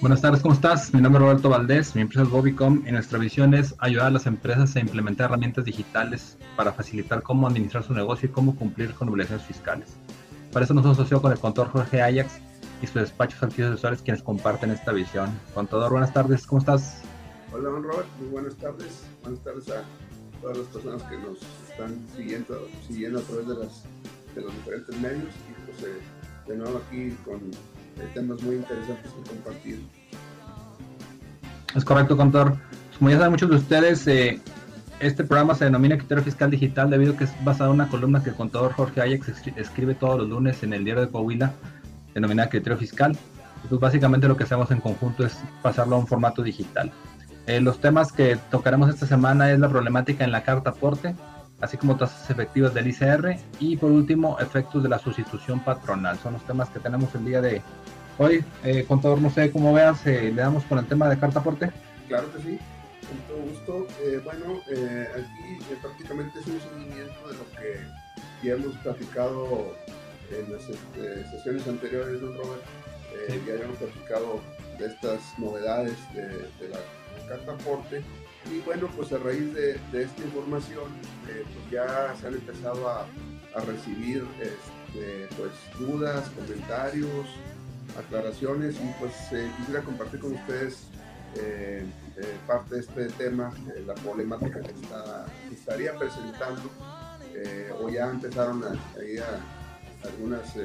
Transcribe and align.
Buenas 0.00 0.20
tardes, 0.20 0.42
¿cómo 0.42 0.54
estás? 0.54 0.94
Mi 0.94 1.00
nombre 1.00 1.20
es 1.20 1.28
Roberto 1.28 1.48
Valdés, 1.48 1.96
mi 1.96 2.02
empresa 2.02 2.22
es 2.22 2.30
Bobicom 2.30 2.84
y 2.86 2.92
nuestra 2.92 3.18
visión 3.18 3.52
es 3.54 3.74
ayudar 3.78 4.06
a 4.06 4.10
las 4.10 4.26
empresas 4.26 4.76
a 4.76 4.80
implementar 4.80 5.26
herramientas 5.26 5.64
digitales 5.64 6.38
para 6.56 6.72
facilitar 6.72 7.22
cómo 7.22 7.48
administrar 7.48 7.82
su 7.82 7.94
negocio 7.94 8.28
y 8.28 8.32
cómo 8.32 8.54
cumplir 8.54 8.94
con 8.94 9.08
obligaciones 9.08 9.44
fiscales. 9.44 9.96
Para 10.52 10.64
eso 10.64 10.74
nos 10.74 10.84
hemos 10.84 10.98
asociado 10.98 11.22
con 11.22 11.32
el 11.32 11.38
contador 11.38 11.70
Jorge 11.70 12.02
Ajax 12.02 12.40
y 12.82 12.86
su 12.86 12.98
despacho 12.98 13.36
Santiago 13.38 13.72
Asesores 13.72 14.02
quienes 14.02 14.22
comparten 14.22 14.70
esta 14.70 14.92
visión. 14.92 15.30
Contador, 15.54 15.92
buenas 15.92 16.12
tardes, 16.12 16.46
¿cómo 16.46 16.60
estás? 16.60 17.02
Hola, 17.52 17.68
don 17.68 17.82
Robert, 17.82 18.08
muy 18.20 18.28
buenas 18.28 18.54
tardes. 18.56 19.04
Buenas 19.22 19.40
tardes 19.40 19.68
a 19.70 19.82
todas 20.40 20.58
las 20.58 20.66
personas 20.68 21.02
que 21.04 21.16
nos 21.18 21.38
están 21.70 21.98
siguiendo, 22.16 22.68
siguiendo 22.86 23.18
a 23.18 23.22
través 23.22 23.48
de, 23.48 23.54
las, 23.54 23.82
de 24.34 24.40
los 24.42 24.54
diferentes 24.54 25.00
medios 25.00 25.34
y 25.48 25.70
pues 25.70 25.92
eh, 25.92 26.00
de 26.46 26.56
nuevo 26.56 26.80
aquí 26.86 27.16
con 27.24 27.40
temas 28.14 28.40
muy 28.42 28.56
interesantes 28.56 29.12
que 29.12 29.28
compartir. 29.30 29.80
Es 31.74 31.84
correcto, 31.84 32.16
contador. 32.16 32.56
Como 32.98 33.10
ya 33.10 33.16
saben 33.16 33.32
muchos 33.32 33.50
de 33.50 33.56
ustedes, 33.56 34.06
eh, 34.06 34.40
este 35.00 35.24
programa 35.24 35.54
se 35.54 35.64
denomina 35.64 35.96
Criterio 35.96 36.24
Fiscal 36.24 36.50
Digital 36.50 36.90
debido 36.90 37.12
a 37.12 37.16
que 37.16 37.24
es 37.24 37.44
basado 37.44 37.70
en 37.70 37.76
una 37.76 37.88
columna 37.88 38.22
que 38.22 38.30
el 38.30 38.36
contador 38.36 38.72
Jorge 38.72 39.00
Ajax 39.00 39.46
escribe 39.56 39.94
todos 39.94 40.18
los 40.18 40.28
lunes 40.28 40.62
en 40.62 40.72
el 40.72 40.84
diario 40.84 41.02
de 41.02 41.10
Coahuila, 41.10 41.52
denominada 42.14 42.48
Criterio 42.48 42.78
Fiscal. 42.78 43.16
Pues 43.68 43.80
básicamente 43.80 44.28
lo 44.28 44.36
que 44.36 44.44
hacemos 44.44 44.70
en 44.70 44.80
conjunto 44.80 45.24
es 45.24 45.38
pasarlo 45.62 45.96
a 45.96 45.98
un 45.98 46.06
formato 46.06 46.42
digital. 46.42 46.90
Eh, 47.46 47.60
los 47.60 47.80
temas 47.80 48.12
que 48.12 48.38
tocaremos 48.50 48.90
esta 48.90 49.06
semana 49.06 49.50
es 49.50 49.58
la 49.58 49.68
problemática 49.68 50.24
en 50.24 50.32
la 50.32 50.42
carta 50.42 50.70
aporte, 50.70 51.14
así 51.60 51.76
como 51.76 51.96
tasas 51.96 52.28
efectivas 52.30 52.74
del 52.74 52.88
ICR 52.88 53.36
y 53.60 53.76
por 53.76 53.90
último 53.90 54.38
efectos 54.40 54.82
de 54.82 54.88
la 54.88 54.98
sustitución 54.98 55.60
patronal. 55.60 56.18
Son 56.18 56.34
los 56.34 56.44
temas 56.44 56.68
que 56.70 56.80
tenemos 56.80 57.14
el 57.14 57.24
día 57.24 57.40
de 57.40 57.62
hoy. 58.18 58.44
Eh, 58.64 58.84
contador, 58.86 59.20
no 59.20 59.30
sé 59.30 59.50
cómo 59.50 59.72
veas, 59.72 60.06
eh, 60.06 60.32
le 60.34 60.42
damos 60.42 60.64
con 60.64 60.78
el 60.78 60.86
tema 60.86 61.08
de 61.08 61.18
carta 61.18 61.40
aporte. 61.40 61.70
Claro 62.08 62.32
que 62.32 62.42
sí, 62.42 62.58
con 63.08 63.18
todo 63.26 63.38
gusto. 63.38 63.86
Eh, 64.02 64.20
bueno, 64.22 64.60
eh, 64.70 65.08
aquí 65.14 65.64
prácticamente 65.80 66.38
es 66.40 66.46
un 66.46 66.60
seguimiento 66.60 67.28
de 67.28 67.34
lo 67.34 67.50
que 67.52 68.46
ya 68.46 68.54
hemos 68.54 68.76
platicado 68.78 69.74
en 70.30 70.52
las 70.52 70.68
este, 70.68 71.30
sesiones 71.30 71.66
anteriores, 71.66 72.20
don 72.20 72.36
Robert. 72.36 72.62
Ya 73.46 73.54
habíamos 73.54 73.78
platicado 73.78 74.40
de 74.78 74.86
estas 74.86 75.20
novedades 75.38 75.96
de, 76.14 76.28
de 76.28 76.68
la 76.70 76.78
carta 77.28 77.52
aporte 77.52 78.02
y 78.50 78.60
bueno, 78.60 78.88
pues 78.96 79.12
a 79.12 79.18
raíz 79.18 79.52
de, 79.52 79.74
esta 79.92 80.22
información, 80.22 80.84
eh, 81.28 81.44
pues 81.44 81.70
ya 81.70 82.14
se 82.18 82.28
han 82.28 82.34
empezado 82.34 82.88
a, 82.88 83.06
recibir 83.66 84.24
este, 84.40 85.26
pues, 85.36 85.50
dudas, 85.80 86.30
comentarios, 86.30 87.26
aclaraciones 87.98 88.76
y 88.76 88.94
pues 89.00 89.12
eh, 89.32 89.50
quisiera 89.58 89.82
compartir 89.82 90.20
con 90.20 90.34
ustedes 90.34 90.84
eh, 92.20 92.36
parte 92.46 92.76
de 92.76 92.80
este 92.80 93.06
tema, 93.10 93.52
la 93.86 93.94
problemática 93.94 94.60
que, 94.60 94.72
está, 94.72 95.26
estaría 95.52 95.96
presentando 95.96 96.70
o 97.80 97.88
ya 97.88 98.10
empezaron 98.10 98.64
algunas 100.02 100.56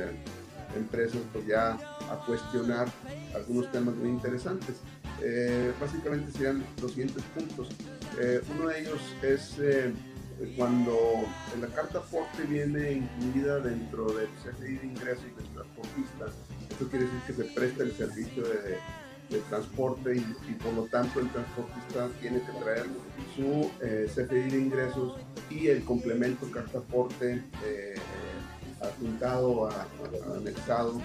empresas 0.76 1.22
pues 1.32 1.46
ya 1.46 1.72
a 2.10 2.26
cuestionar 2.26 2.88
algunos 3.36 3.72
temas 3.72 3.96
muy 3.96 4.10
interesantes. 4.10 4.78
Eh, 5.22 5.74
básicamente 5.80 6.32
serían 6.32 6.64
los 6.82 6.92
siguientes 6.92 7.24
puntos. 7.36 7.70
Eh, 8.20 8.42
uno 8.56 8.68
de 8.68 8.82
ellos 8.82 9.00
es 9.22 9.58
eh, 9.60 9.94
cuando 10.58 10.98
la 11.62 11.68
carta 11.68 12.00
aporte 12.00 12.44
viene 12.44 12.94
incluida 12.94 13.60
dentro 13.60 14.12
del 14.14 14.28
CFI 14.44 14.78
de 14.78 14.86
ingresos 14.86 15.26
del 15.38 15.48
transportista. 15.54 16.26
Esto 16.70 16.88
quiere 16.90 17.06
decir 17.06 17.20
que 17.28 17.34
se 17.34 17.44
presta 17.46 17.84
el 17.84 17.92
servicio 17.94 18.44
de, 18.44 18.78
transporte 19.42 20.16
y, 20.16 20.54
por 20.54 20.74
lo 20.74 20.84
tanto 20.84 21.20
el 21.20 21.30
transportista 21.30 22.10
tiene 22.22 22.40
que 22.42 22.52
traer 22.64 22.86
su 23.36 23.70
CFI 23.80 24.50
de 24.50 24.58
ingresos 24.60 25.20
y 25.50 25.68
el 25.68 25.84
complemento 25.84 26.50
carta 26.52 26.80
aporte 26.80 27.44
adjuntado, 28.82 29.70
anexado 30.36 31.02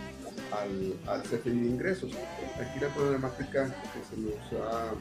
al, 0.53 0.94
al 1.06 1.22
de 1.22 1.50
ingresos. 1.50 2.12
Aquí 2.61 2.81
la 2.81 2.88
problemática 2.88 3.67
que 3.67 4.17
se 4.17 4.21
nos 4.21 4.65
ha 4.65 4.93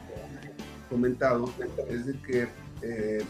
comentado 0.88 1.52
es 1.88 2.06
de 2.06 2.20
que 2.20 2.48
eh, 2.82 3.24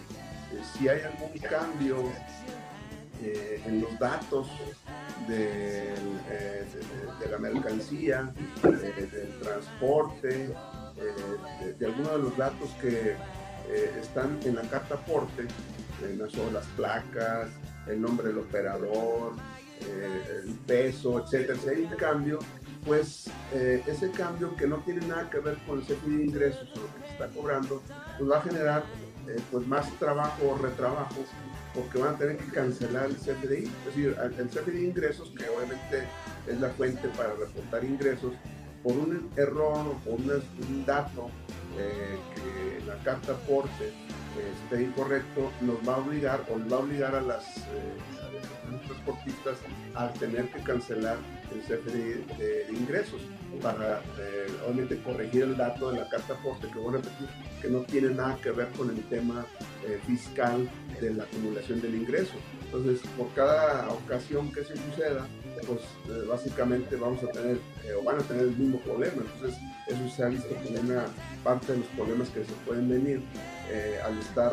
si 0.72 0.88
hay 0.88 1.00
algún 1.00 1.38
cambio 1.38 1.96
eh, 3.22 3.62
en 3.66 3.80
los 3.80 3.98
datos 3.98 4.48
de, 5.26 5.94
eh, 6.30 6.66
de, 7.20 7.28
la 7.30 7.38
mercancía, 7.38 8.32
del 8.62 9.38
transporte, 9.42 10.50
de, 11.78 11.86
algunos 11.86 12.12
de 12.12 12.18
los 12.18 12.36
datos 12.36 12.70
que 12.80 13.16
están 14.00 14.38
en 14.44 14.56
la 14.56 14.62
carta 14.62 14.94
aporte, 14.94 15.46
son 16.30 16.54
las 16.54 16.64
placas, 16.68 17.48
el 17.86 18.00
nombre 18.00 18.28
del 18.28 18.38
operador, 18.38 19.32
eh, 19.80 20.42
el 20.44 20.54
peso, 20.66 21.22
etcétera. 21.22 21.58
Si 21.62 21.68
hay 21.68 21.82
un 21.82 21.96
cambio, 21.96 22.38
pues 22.84 23.30
eh, 23.52 23.82
ese 23.86 24.10
cambio 24.10 24.54
que 24.56 24.66
no 24.66 24.78
tiene 24.78 25.06
nada 25.06 25.28
que 25.30 25.38
ver 25.38 25.58
con 25.66 25.78
el 25.78 25.84
CFDI 25.84 26.16
de 26.16 26.24
ingresos 26.24 26.68
o 26.70 26.94
que 26.94 27.06
se 27.06 27.12
está 27.12 27.28
cobrando, 27.28 27.82
pues 28.18 28.30
va 28.30 28.38
a 28.38 28.42
generar 28.42 28.84
eh, 29.28 29.40
pues 29.50 29.66
más 29.66 29.90
trabajo 29.98 30.48
o 30.48 30.58
retrabajo 30.58 31.16
porque 31.78 31.98
van 31.98 32.14
a 32.14 32.18
tener 32.18 32.36
que 32.36 32.50
cancelar 32.50 33.06
el 33.06 33.16
CFDI. 33.16 33.64
Es 33.64 33.84
decir, 33.86 34.16
el 34.20 34.48
CFDI 34.48 34.72
de 34.72 34.84
ingresos, 34.84 35.32
que 35.36 35.48
obviamente 35.48 36.08
es 36.48 36.60
la 36.60 36.70
fuente 36.70 37.08
para 37.16 37.34
reportar 37.34 37.84
ingresos, 37.84 38.32
por 38.82 38.92
un 38.92 39.30
error 39.36 39.86
o 39.86 39.92
por 40.04 40.14
un 40.14 40.84
dato 40.84 41.30
que 42.34 42.84
la 42.84 42.96
carta 43.04 43.32
aporte 43.32 43.92
esté 44.64 44.82
incorrecto, 44.82 45.50
nos 45.60 45.76
va 45.88 45.94
a 45.94 45.98
obligar 45.98 46.44
o 46.50 46.58
nos 46.58 46.72
va 46.72 46.76
a 46.76 46.80
obligar 46.80 47.14
a 47.14 47.20
las 47.20 47.44
los 48.70 48.82
transportistas 48.82 49.56
al 49.94 50.12
tener 50.14 50.48
que 50.50 50.60
cancelar 50.62 51.16
el 51.52 51.60
CFDI 51.62 52.36
de, 52.36 52.66
ingresos 52.70 53.20
para 53.62 54.00
eh, 54.18 54.46
obviamente 54.66 55.00
corregir 55.02 55.44
el 55.44 55.56
dato 55.56 55.90
de 55.90 56.00
la 56.00 56.08
carta 56.08 56.34
aporte 56.34 56.68
que 56.68 56.78
voy 56.78 56.94
a 56.94 56.96
repetir 56.98 57.28
que 57.62 57.68
no 57.68 57.80
tiene 57.80 58.10
nada 58.10 58.38
que 58.42 58.50
ver 58.50 58.68
con 58.76 58.90
el 58.90 59.02
tema 59.04 59.46
eh, 59.86 59.98
fiscal 60.06 60.68
de 61.00 61.14
la 61.14 61.24
acumulación 61.24 61.80
del 61.80 61.94
ingreso. 61.94 62.34
Entonces, 62.66 63.00
por 63.16 63.32
cada 63.34 63.88
ocasión 63.88 64.52
que 64.52 64.62
se 64.62 64.76
suceda, 64.76 65.26
pues 65.66 65.80
eh, 65.80 66.26
básicamente 66.28 66.96
vamos 66.96 67.22
a 67.24 67.28
tener 67.28 67.58
o 67.98 68.04
van 68.04 68.18
a 68.18 68.22
tener 68.22 68.44
el 68.44 68.56
mismo 68.56 68.78
problema. 68.80 69.22
Entonces, 69.34 69.58
eso 69.88 70.08
se 70.14 70.22
ha 70.22 70.28
visto 70.28 70.54
como 70.54 70.80
una 70.80 71.06
parte 71.42 71.72
de 71.72 71.78
los 71.78 71.88
problemas 71.88 72.28
que 72.28 72.44
se 72.44 72.52
pueden 72.66 72.88
venir 72.88 73.22
al 74.04 74.18
estar 74.18 74.52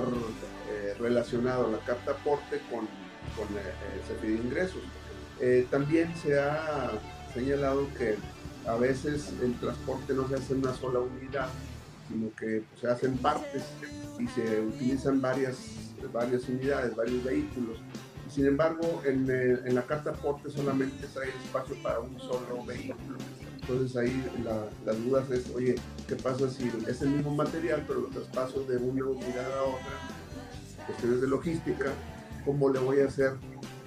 relacionado 0.99 1.71
la 1.71 1.79
carta 1.79 2.11
aporte 2.11 2.61
con 2.69 2.87
con 3.35 3.47
el 3.49 3.57
eh, 3.57 4.01
CFDI 4.07 4.31
de 4.31 4.43
ingresos. 4.43 4.81
Eh, 5.39 5.67
también 5.69 6.13
se 6.15 6.39
ha 6.39 6.91
señalado 7.33 7.87
que 7.97 8.15
a 8.67 8.75
veces 8.75 9.33
el 9.41 9.53
transporte 9.59 10.13
no 10.13 10.27
se 10.27 10.35
hace 10.35 10.53
en 10.53 10.59
una 10.59 10.73
sola 10.73 10.99
unidad, 10.99 11.49
sino 12.07 12.29
que 12.35 12.63
pues, 12.69 12.81
se 12.81 12.87
hacen 12.87 13.17
partes 13.17 13.63
y 14.19 14.27
se 14.27 14.61
utilizan 14.61 15.21
varias, 15.21 15.57
varias 16.13 16.47
unidades, 16.47 16.95
varios 16.95 17.23
vehículos. 17.23 17.79
Sin 18.29 18.47
embargo, 18.47 19.01
en, 19.05 19.27
eh, 19.29 19.59
en 19.65 19.75
la 19.75 19.83
carta 19.83 20.11
aporte 20.11 20.49
solamente 20.49 21.07
trae 21.13 21.29
espacio 21.29 21.75
para 21.83 21.99
un 21.99 22.19
solo 22.19 22.63
vehículo. 22.65 23.17
Entonces 23.67 23.97
ahí 23.97 24.23
la, 24.43 24.67
las 24.85 25.03
dudas 25.03 25.29
es, 25.31 25.49
oye, 25.55 25.75
¿qué 26.07 26.15
pasa 26.15 26.49
si 26.49 26.71
es 26.87 27.01
el 27.01 27.09
mismo 27.09 27.33
material, 27.33 27.83
pero 27.87 28.01
los 28.01 28.11
traspasos 28.11 28.67
de 28.67 28.77
una 28.77 29.05
unidad 29.05 29.57
a 29.57 29.63
otra, 29.63 30.85
cuestiones 30.85 31.21
de 31.21 31.27
logística, 31.27 31.85
cómo 32.45 32.69
le 32.69 32.79
voy 32.79 32.99
a 32.99 33.05
hacer 33.05 33.33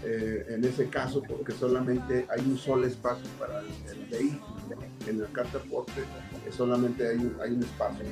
eh, 0.05 0.47
en 0.51 0.65
ese 0.65 0.89
caso 0.89 1.23
porque 1.23 1.53
solamente 1.53 2.25
hay 2.31 2.41
un 2.47 2.57
solo 2.57 2.87
espacio 2.87 3.29
para 3.39 3.61
el, 3.61 4.07
vehículo. 4.11 4.59
En 5.07 5.21
la 5.21 5.27
carta 5.29 5.59
porte 5.59 6.01
eh, 6.01 6.53
solamente 6.57 7.09
hay 7.09 7.17
un, 7.17 7.37
hay 7.43 7.53
un 7.53 7.63
espacio. 7.63 8.05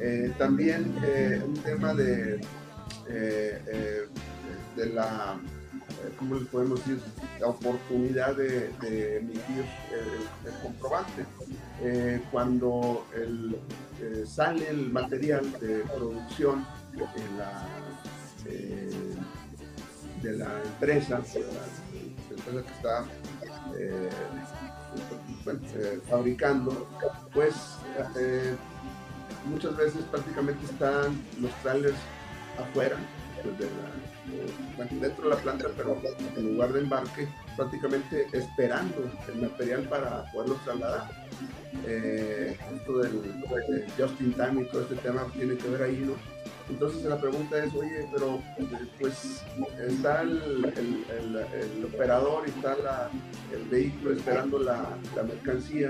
Eh, 0.00 0.32
también 0.38 0.94
un 1.46 1.54
tema 1.54 1.94
de, 1.94 2.40
de 4.76 4.86
la, 4.92 5.38
¿cómo 6.18 6.36
les 6.36 6.48
podemos 6.48 6.78
decir? 6.80 7.00
La 7.40 7.48
oportunidad 7.48 8.36
de, 8.36 8.68
emitir 9.18 9.64
el, 9.92 10.28
comprobante. 10.62 11.26
cuando 12.30 13.06
el, 13.14 13.56
sale 14.26 14.68
el 14.68 14.90
material 14.90 15.50
de 15.60 15.84
producción 15.94 16.66
de 20.22 20.32
la 20.32 20.62
empresa, 20.64 21.20
de 21.20 21.42
la, 21.42 21.66
empresa 22.30 22.62
que 22.62 22.72
está 22.72 23.04
eh, 23.76 24.08
eh, 25.74 26.00
fabricando, 26.08 26.88
pues 27.32 27.54
eh, 28.16 28.56
muchas 29.46 29.76
veces 29.76 30.02
prácticamente 30.10 30.64
están 30.64 31.20
los 31.40 31.52
trailers 31.62 31.96
afuera, 32.58 32.96
pues, 34.76 35.00
dentro 35.00 35.24
de 35.24 35.30
la 35.30 35.36
planta, 35.36 35.68
pero 35.76 36.00
en 36.36 36.52
lugar 36.52 36.72
de 36.72 36.80
embarque, 36.80 37.28
prácticamente 37.56 38.26
esperando 38.32 39.10
el 39.32 39.40
material 39.40 39.82
para 39.88 40.24
poderlo 40.32 40.56
trasladar. 40.64 41.10
esto 41.86 42.98
del, 42.98 43.86
just 43.98 44.20
in 44.20 44.32
time 44.34 44.62
y 44.62 44.64
todo 44.66 44.82
este 44.82 44.96
tema 44.96 45.26
tiene 45.32 45.56
que 45.56 45.68
ver 45.68 45.82
ahí, 45.82 45.96
¿no? 46.06 46.14
Entonces 46.68 47.04
la 47.04 47.20
pregunta 47.20 47.62
es, 47.62 47.74
oye, 47.74 48.08
pero 48.12 48.40
pues 49.00 49.42
está 49.88 50.22
el, 50.22 50.64
operador 51.84 52.44
y 52.46 52.50
está 52.50 53.10
el 53.52 53.64
vehículo 53.68 54.14
esperando 54.14 54.58
la, 54.58 54.96
mercancía 55.26 55.88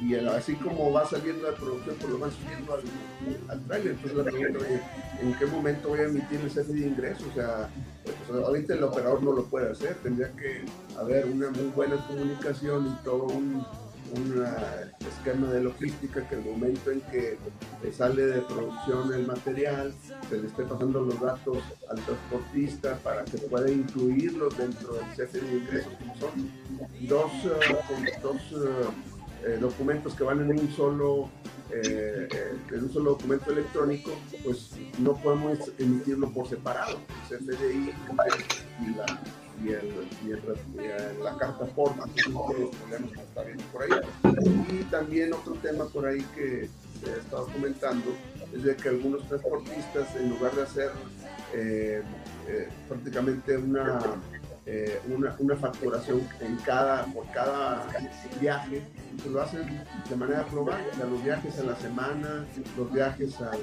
y 0.00 0.14
así 0.14 0.54
como 0.56 0.92
va 0.92 1.06
saliendo 1.06 1.46
de 1.46 1.52
producción, 1.52 1.96
pues 2.00 2.12
lo 2.12 2.18
van 2.18 2.30
subiendo 2.32 2.74
al, 2.74 2.80
al 3.48 3.64
trailer. 3.66 3.92
Entonces 3.92 4.16
la 4.16 4.24
pregunta 4.24 4.66
es, 4.68 5.22
¿en 5.22 5.34
qué 5.38 5.46
momento 5.46 5.88
voy 5.88 6.00
a 6.00 6.04
emitir 6.04 6.40
el 6.40 6.50
CFD 6.50 6.72
de 6.72 6.86
ingreso? 6.86 7.24
O 7.30 7.34
sea, 7.34 7.68
pues, 8.04 8.44
ahorita 8.44 8.74
el 8.74 8.82
operador 8.82 9.22
no 9.22 9.32
lo 9.32 9.44
puede 9.44 9.70
hacer, 9.70 9.94
tendría 10.02 10.30
que 10.32 10.64
haber 10.98 11.26
una 11.26 11.50
muy 11.50 11.66
buena 11.74 11.96
comunicación 12.06 12.86
y 12.86 13.04
todo 13.04 13.24
un 13.24 13.64
un 14.14 14.44
esquema 15.06 15.50
de 15.50 15.62
logística 15.62 16.26
que 16.28 16.34
el 16.36 16.44
momento 16.44 16.90
en 16.90 17.00
que 17.02 17.38
sale 17.92 18.26
de 18.26 18.40
producción 18.42 19.12
el 19.12 19.26
material, 19.26 19.94
se 20.28 20.38
le 20.38 20.46
esté 20.46 20.64
pasando 20.64 21.00
los 21.00 21.20
datos 21.20 21.58
al 21.88 21.98
transportista 22.04 22.96
para 23.02 23.24
que 23.24 23.38
pueda 23.38 23.70
incluirlos 23.70 24.56
dentro 24.56 24.94
del 24.94 25.04
CFE 25.14 25.40
de 25.40 25.56
ingresos, 25.56 25.92
son 26.18 26.50
dos, 27.08 27.32
eh, 27.44 28.18
dos 28.22 28.36
eh, 28.36 29.46
eh, 29.46 29.58
documentos 29.60 30.14
que 30.14 30.24
van 30.24 30.40
en 30.40 30.58
un 30.58 30.70
solo 30.70 31.30
en 31.68 32.84
un 32.84 32.92
solo 32.92 33.10
documento 33.10 33.50
electrónico, 33.50 34.12
pues 34.44 34.70
no 35.00 35.14
podemos 35.14 35.58
emitirlo 35.78 36.30
por 36.30 36.48
separado. 36.48 37.00
El 37.28 37.38
CFDI 37.38 37.92
y 38.82 38.94
la 38.94 39.20
y, 39.64 39.68
el, 39.68 40.08
y, 40.24 41.22
la 41.22 41.36
carta 41.36 41.66
forma, 41.66 42.04
que 42.14 42.20
está 42.20 43.42
bien 43.42 43.58
por 43.72 43.82
ahí. 43.82 43.90
Y 44.68 44.84
también 44.84 45.32
otro 45.32 45.54
tema 45.54 45.86
por 45.86 46.06
ahí 46.06 46.24
que 46.34 46.68
se 47.02 47.10
ha 47.10 47.16
estado 47.16 47.46
comentando 47.46 48.12
es 48.54 48.62
de 48.62 48.76
que 48.76 48.88
algunos 48.88 49.26
transportistas, 49.28 50.14
en 50.16 50.30
lugar 50.30 50.54
de 50.54 50.62
hacer 50.62 50.90
eh, 51.54 52.02
eh, 52.48 52.68
prácticamente 52.88 53.56
una 53.56 54.00
eh, 54.68 55.00
una, 55.08 55.32
una, 55.38 55.54
facturación 55.54 56.28
en 56.40 56.56
cada, 56.56 57.04
por 57.06 57.24
cada 57.30 57.86
viaje, 58.40 58.82
pues 59.16 59.28
lo 59.28 59.40
hacen 59.40 59.62
de 60.10 60.16
manera 60.16 60.44
global, 60.50 60.80
los 61.08 61.22
viajes 61.22 61.60
a 61.60 61.62
la 61.62 61.76
semana, 61.76 62.44
los 62.76 62.92
viajes 62.92 63.40
al, 63.40 63.60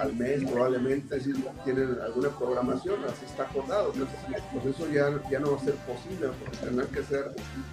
al 0.00 0.14
mes 0.14 0.44
probablemente, 0.44 1.14
decir, 1.14 1.36
tienen 1.64 1.96
alguna 2.02 2.28
programación, 2.30 3.04
así 3.04 3.24
está 3.24 3.44
acordado, 3.44 3.92
pues 3.92 4.66
eso 4.66 4.88
ya, 4.90 5.20
ya 5.30 5.38
no 5.40 5.52
va 5.52 5.56
a 5.56 5.64
ser 5.64 5.74
posible, 5.74 6.28
porque 6.40 6.56
tendrán 6.58 6.88
que 6.88 7.00
hacer, 7.00 7.30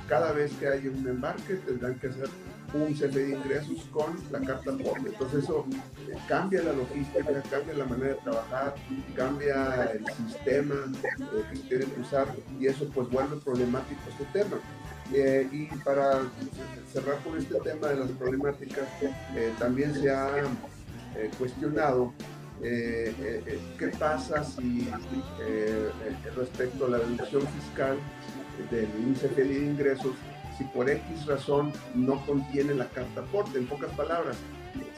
cada 0.08 0.32
vez 0.32 0.52
que 0.54 0.68
hay 0.68 0.88
un 0.88 1.08
embarque, 1.08 1.56
tendrán 1.56 1.96
que 2.00 2.08
hacer 2.08 2.30
un 2.74 2.94
CFE 2.94 3.26
de 3.26 3.36
ingresos 3.36 3.86
con 3.92 4.18
la 4.32 4.40
carta 4.40 4.72
PORTE. 4.72 5.10
Entonces 5.10 5.44
eso 5.44 5.66
eh, 6.10 6.18
cambia 6.28 6.64
la 6.64 6.74
logística, 6.74 7.42
cambia 7.50 7.74
la 7.76 7.86
manera 7.86 8.16
de 8.16 8.22
trabajar, 8.22 8.76
cambia 9.16 9.92
el 9.94 10.06
sistema 10.28 10.76
eh, 11.04 11.44
que 11.70 11.80
que 11.80 12.02
usar 12.02 12.28
y 12.60 12.68
eso 12.68 12.90
pues 12.94 13.10
vuelve 13.10 13.38
problemático 13.38 14.02
este 14.10 14.26
tema. 14.40 14.58
Eh, 15.14 15.48
y 15.52 15.66
para 15.84 16.22
cerrar 16.92 17.22
con 17.24 17.38
este 17.38 17.60
tema 17.60 17.90
de 17.90 17.98
las 17.98 18.10
problemáticas, 18.12 18.88
también 19.60 19.94
se 19.94 20.10
ha 20.10 20.32
cuestionado 21.38 22.14
qué 22.62 23.88
pasa 24.00 24.44
si 24.44 24.88
respecto 26.36 26.86
a 26.86 26.90
la 26.90 26.98
deducción 27.00 27.42
fiscal 27.48 27.98
del 28.72 28.90
índice 29.02 29.28
de 29.28 29.66
ingresos 29.66 30.14
si 30.58 30.64
por 30.66 30.90
X 30.90 31.26
razón 31.26 31.72
no 31.96 32.24
contiene 32.26 32.74
la 32.74 32.88
carta 32.88 33.22
aporte. 33.22 33.58
En 33.58 33.66
pocas 33.66 33.92
palabras, 33.96 34.38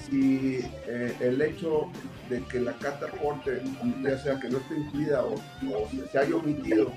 si 0.08 0.60
eh, 0.88 1.16
el 1.20 1.42
hecho 1.42 1.90
de 2.30 2.42
que 2.44 2.60
la 2.60 2.74
carta 2.74 3.08
aporte, 3.08 3.62
ya 4.04 4.18
sea 4.18 4.40
que 4.40 4.50
no 4.50 4.58
esté 4.58 4.78
incluida 4.78 5.24
o, 5.24 5.36
se 6.12 6.18
haya 6.18 6.36
omitido 6.36 6.92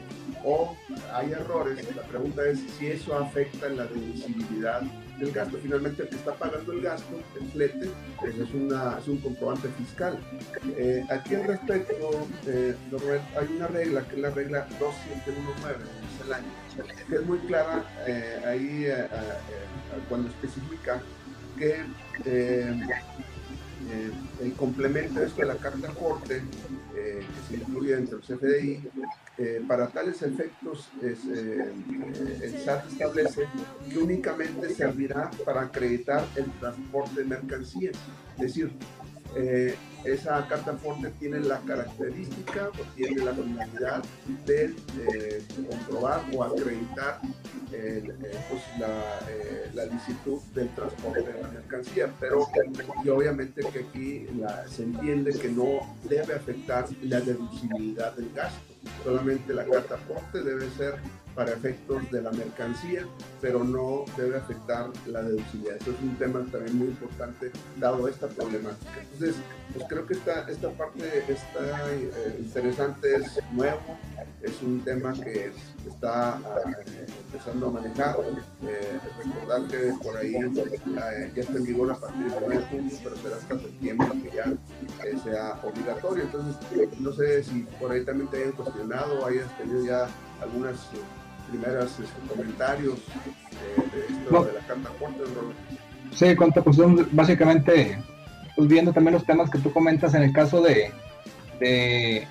o 0.45 0.77
hay 1.13 1.33
errores, 1.33 1.85
la 1.95 2.03
pregunta 2.03 2.47
es 2.49 2.61
si 2.79 2.89
eso 2.89 3.17
afecta 3.17 3.67
en 3.67 3.77
la 3.77 3.87
deducibilidad 3.87 4.83
del 5.19 5.33
gasto. 5.33 5.59
Finalmente, 5.63 6.03
el 6.03 6.09
que 6.09 6.17
está 6.17 6.35
pagando 6.35 6.73
el 6.73 6.81
gasto, 6.81 7.21
el 7.41 7.49
flete, 7.51 7.91
pues 8.19 8.37
es, 8.37 8.53
una, 8.55 8.99
es 8.99 9.09
un 9.09 9.19
comprobante 9.19 9.69
fiscal. 9.71 10.19
Eh, 10.77 11.05
aquí 11.11 11.35
al 11.35 11.45
respecto, 11.45 12.27
eh, 12.47 12.75
hay 13.39 13.57
una 13.57 13.67
regla 13.69 14.07
que 14.07 14.17
es 14.17 14.23
la 14.23 14.31
regla 14.31 14.67
2719 14.79 15.79
del 16.23 16.33
año 16.33 16.47
que 17.09 17.15
es 17.17 17.27
muy 17.27 17.39
clara 17.41 17.85
eh, 18.07 18.41
ahí 18.47 18.87
cuando 20.09 20.29
especifica 20.29 21.01
que 21.57 21.83
el 24.41 24.53
complemento 24.55 25.21
de 25.21 25.45
la 25.45 25.57
carta 25.57 25.89
corte 25.89 26.43
que 26.95 27.23
se 27.49 27.57
incluye 27.57 27.97
dentro 27.97 28.19
del 28.19 28.39
CFDI, 28.39 28.89
para 29.69 29.87
tales 29.89 30.21
efectos 30.23 30.89
el 31.01 32.61
SAT 32.65 32.93
establece 32.93 33.47
que 33.89 33.99
únicamente 33.99 34.75
servirá 34.75 35.31
para 35.45 35.63
acreditar 35.63 36.25
el 36.35 36.47
transporte 36.59 37.21
de 37.21 37.25
mercancías. 37.25 37.97
Es 38.37 38.43
decir, 38.43 38.73
esa 40.05 40.47
carta 40.49 40.75
fuerte 40.75 41.11
tiene 41.19 41.41
la 41.41 41.61
característica 41.61 42.69
o 42.69 42.95
tiene 42.95 43.25
la 43.25 43.33
finalidad 43.35 44.03
de 44.47 44.75
eh, 45.13 45.43
comprobar 45.69 46.23
o 46.35 46.45
acreditar 46.45 47.21
eh, 47.73 48.03
pues, 48.49 48.63
eh, 49.29 49.71
la, 49.75 49.85
licitud 49.87 50.41
del 50.55 50.69
transporte 50.75 51.23
de 51.23 51.43
la 51.43 51.49
mercancía, 51.49 52.13
pero 52.21 52.47
y 53.05 53.09
obviamente 53.09 53.63
que 53.73 53.79
aquí 53.81 54.27
se 54.69 54.85
entiende 54.85 55.33
que 55.33 55.49
no 55.49 55.97
debe 56.09 56.35
afectar 56.35 56.87
la 57.03 57.21
deducibilidad 57.21 58.15
del 58.15 58.33
gasto, 58.33 58.68
solamente 59.03 59.53
la 59.55 59.65
carta 59.65 59.97
fuerte 59.99 60.43
debe 60.43 60.69
ser 60.71 60.97
para 61.39 61.53
efectos 61.53 62.11
de 62.11 62.21
la 62.21 62.33
mercancía, 62.33 63.07
pero 63.41 63.63
no 63.63 64.05
debe 64.17 64.39
afectar 64.39 64.91
la 65.07 65.23
deducibilidad. 65.23 65.77
Eso 65.77 65.93
es 65.93 66.01
un 66.01 66.17
tema 66.17 66.45
también 66.51 66.77
muy 66.77 66.89
importante 66.89 67.53
dado 67.77 68.09
esta 68.09 68.27
problemática. 68.27 69.01
Entonces, 69.01 69.37
pues 69.73 69.87
creo 69.89 70.05
que 70.05 70.15
esta, 70.15 70.51
esta 70.51 70.69
parte 70.71 71.23
está 71.29 71.93
eh, 71.93 72.37
interesante, 72.41 73.19
es 73.19 73.39
nuevo, 73.53 73.79
es 74.43 74.61
un 74.63 74.81
tema 74.81 75.13
que 75.13 75.53
está 75.87 76.41
eh, 76.67 77.07
empezando 77.27 77.69
a 77.69 77.71
manejar. 77.71 78.17
Eh, 78.63 78.99
recordar 79.25 79.69
que 79.69 79.93
por 80.03 80.17
ahí 80.17 80.33
ya 81.37 81.41
está 81.41 81.57
en 81.57 81.65
vigor 81.65 81.93
a 81.93 81.95
partir 81.95 82.33
del 82.33 82.43
1 82.43 82.49
de 82.49 82.67
junio, 82.67 82.99
pero 83.05 83.17
será 83.17 83.37
hasta 83.37 83.59
septiembre 83.61 84.09
que 84.25 84.37
ya 84.37 85.23
sea 85.23 85.61
obligatorio. 85.63 86.25
Entonces, 86.25 86.57
no 86.99 87.13
sé 87.13 87.45
si 87.45 87.61
por 87.79 87.93
ahí 87.93 88.05
también 88.05 88.29
te 88.29 88.39
hayan 88.39 88.53
cuestionado, 88.53 89.25
hayas 89.25 89.57
tenido 89.57 89.85
ya 89.85 90.09
algunas 90.43 90.77
primeros 91.51 91.99
este, 91.99 92.29
comentarios 92.29 92.99
de 93.93 94.15
esto 94.15 94.45
de 94.45 94.53
la 94.53 94.61
carta 94.61 94.91
Sí, 96.15 96.35
pues 96.63 96.77
básicamente, 97.13 97.99
pues 98.57 98.69
viendo 98.69 98.93
también 98.93 99.15
los 99.15 99.25
temas 99.25 99.51
que 99.51 99.59
tú 99.59 99.73
comentas 99.73 100.15
en 100.15 100.23
el 100.23 100.33
caso 100.33 100.61
de, 100.61 100.91
de, 101.61 102.27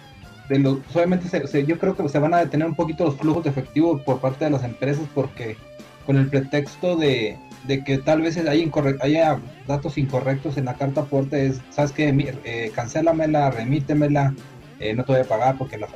de 0.50 0.60
los, 0.60 0.80
obviamente 0.94 1.28
se, 1.30 1.66
yo 1.66 1.78
creo 1.78 1.96
que 1.96 2.10
se 2.10 2.20
van 2.20 2.34
a 2.34 2.40
detener 2.40 2.68
un 2.68 2.76
poquito 2.76 3.06
los 3.06 3.18
flujos 3.18 3.44
de 3.44 3.50
efectivo 3.50 4.00
por 4.04 4.20
parte 4.20 4.46
de 4.46 4.52
las 4.52 4.64
empresas 4.64 5.06
porque 5.14 5.58
con 6.06 6.18
el 6.18 6.30
pretexto 6.30 6.96
de, 6.96 7.38
de 7.66 7.84
que 7.84 7.98
tal 7.98 8.22
vez 8.22 8.38
haya, 8.38 8.54
haya 9.02 9.40
datos 9.68 9.98
incorrectos 9.98 10.58
en 10.58 10.66
la 10.66 10.76
carta 10.76 11.02
aporte, 11.02 11.48
es, 11.48 11.62
sabes 11.70 11.92
que 11.92 12.10
eh, 12.46 12.72
cancélamela, 12.74 13.52
remítemela, 13.52 14.34
eh, 14.80 14.94
no 14.94 15.04
te 15.04 15.14
voy 15.14 15.22
a 15.22 15.26
pagar 15.26 15.58
porque 15.58 15.78
la, 15.78 15.88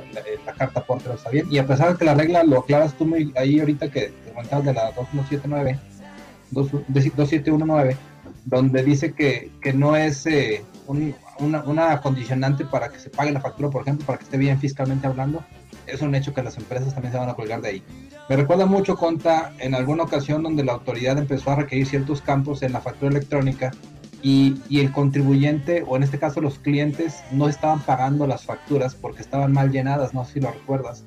carta 0.56 0.80
aporte 0.80 1.08
no 1.08 1.14
está 1.14 1.30
bien. 1.30 1.46
Y 1.50 1.58
a 1.58 1.66
pesar 1.66 1.92
de 1.92 1.98
que 1.98 2.04
la 2.04 2.14
regla 2.14 2.42
lo 2.42 2.60
aclaras 2.60 2.94
tú 2.94 3.06
muy 3.06 3.32
ahí 3.36 3.60
ahorita 3.60 3.90
que 3.90 4.08
te 4.08 4.30
comentabas 4.30 4.64
de 4.64 4.74
la 4.74 4.92
2179, 4.92 5.78
2719, 6.50 7.96
donde 8.44 8.82
dice 8.82 9.12
que, 9.12 9.50
que 9.60 9.72
no 9.72 9.96
es 9.96 10.26
eh, 10.26 10.64
una, 10.86 11.62
una, 11.64 12.00
condicionante 12.00 12.64
para 12.64 12.88
que 12.88 12.98
se 12.98 13.10
pague 13.10 13.30
la 13.30 13.40
factura, 13.40 13.70
por 13.70 13.82
ejemplo, 13.82 14.04
para 14.04 14.18
que 14.18 14.24
esté 14.24 14.36
bien 14.36 14.58
fiscalmente 14.58 15.06
hablando, 15.06 15.44
es 15.86 16.02
un 16.02 16.14
hecho 16.14 16.34
que 16.34 16.42
las 16.42 16.56
empresas 16.58 16.92
también 16.92 17.12
se 17.12 17.18
van 17.18 17.28
a 17.28 17.34
colgar 17.34 17.60
de 17.60 17.68
ahí. 17.68 17.82
Me 18.28 18.36
recuerda 18.36 18.66
mucho, 18.66 18.96
Conta, 18.96 19.52
en 19.58 19.74
alguna 19.74 20.04
ocasión 20.04 20.42
donde 20.42 20.64
la 20.64 20.72
autoridad 20.72 21.18
empezó 21.18 21.50
a 21.50 21.56
requerir 21.56 21.86
ciertos 21.86 22.20
campos 22.20 22.62
en 22.62 22.72
la 22.72 22.80
factura 22.80 23.10
electrónica 23.10 23.72
y, 24.22 24.54
y, 24.68 24.80
el 24.80 24.92
contribuyente, 24.92 25.84
o 25.86 25.96
en 25.96 26.04
este 26.04 26.18
caso 26.18 26.40
los 26.40 26.58
clientes, 26.58 27.22
no 27.32 27.48
estaban 27.48 27.80
pagando 27.80 28.26
las 28.26 28.44
facturas 28.44 28.94
porque 28.94 29.20
estaban 29.20 29.52
mal 29.52 29.70
llenadas, 29.70 30.14
no 30.14 30.24
sé 30.24 30.34
si 30.34 30.40
lo 30.40 30.52
recuerdas. 30.52 31.04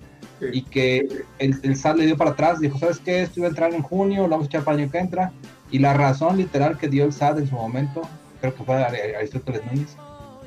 Y 0.52 0.64
que 0.64 1.08
el, 1.40 1.58
el, 1.64 1.76
SAT 1.78 1.98
le 1.98 2.06
dio 2.06 2.18
para 2.18 2.32
atrás, 2.32 2.60
dijo, 2.60 2.78
¿sabes 2.78 3.00
qué? 3.00 3.22
Esto 3.22 3.40
iba 3.40 3.48
a 3.48 3.50
entrar 3.50 3.74
en 3.74 3.82
junio, 3.82 4.24
lo 4.24 4.30
vamos 4.30 4.48
a 4.48 4.50
echar 4.50 4.64
para 4.64 4.76
el 4.76 4.84
año 4.84 4.92
que 4.92 4.98
entra. 4.98 5.32
Y 5.72 5.80
la 5.80 5.94
razón 5.94 6.38
literal 6.38 6.78
que 6.78 6.90
dio 6.90 7.06
el 7.06 7.14
SAT 7.14 7.40
en 7.40 7.48
su 7.48 7.56
momento, 7.56 8.02
creo 8.42 8.54
que 8.54 8.64
fue 8.64 8.76
Aristóteles 8.84 9.66
Núñez, 9.66 9.96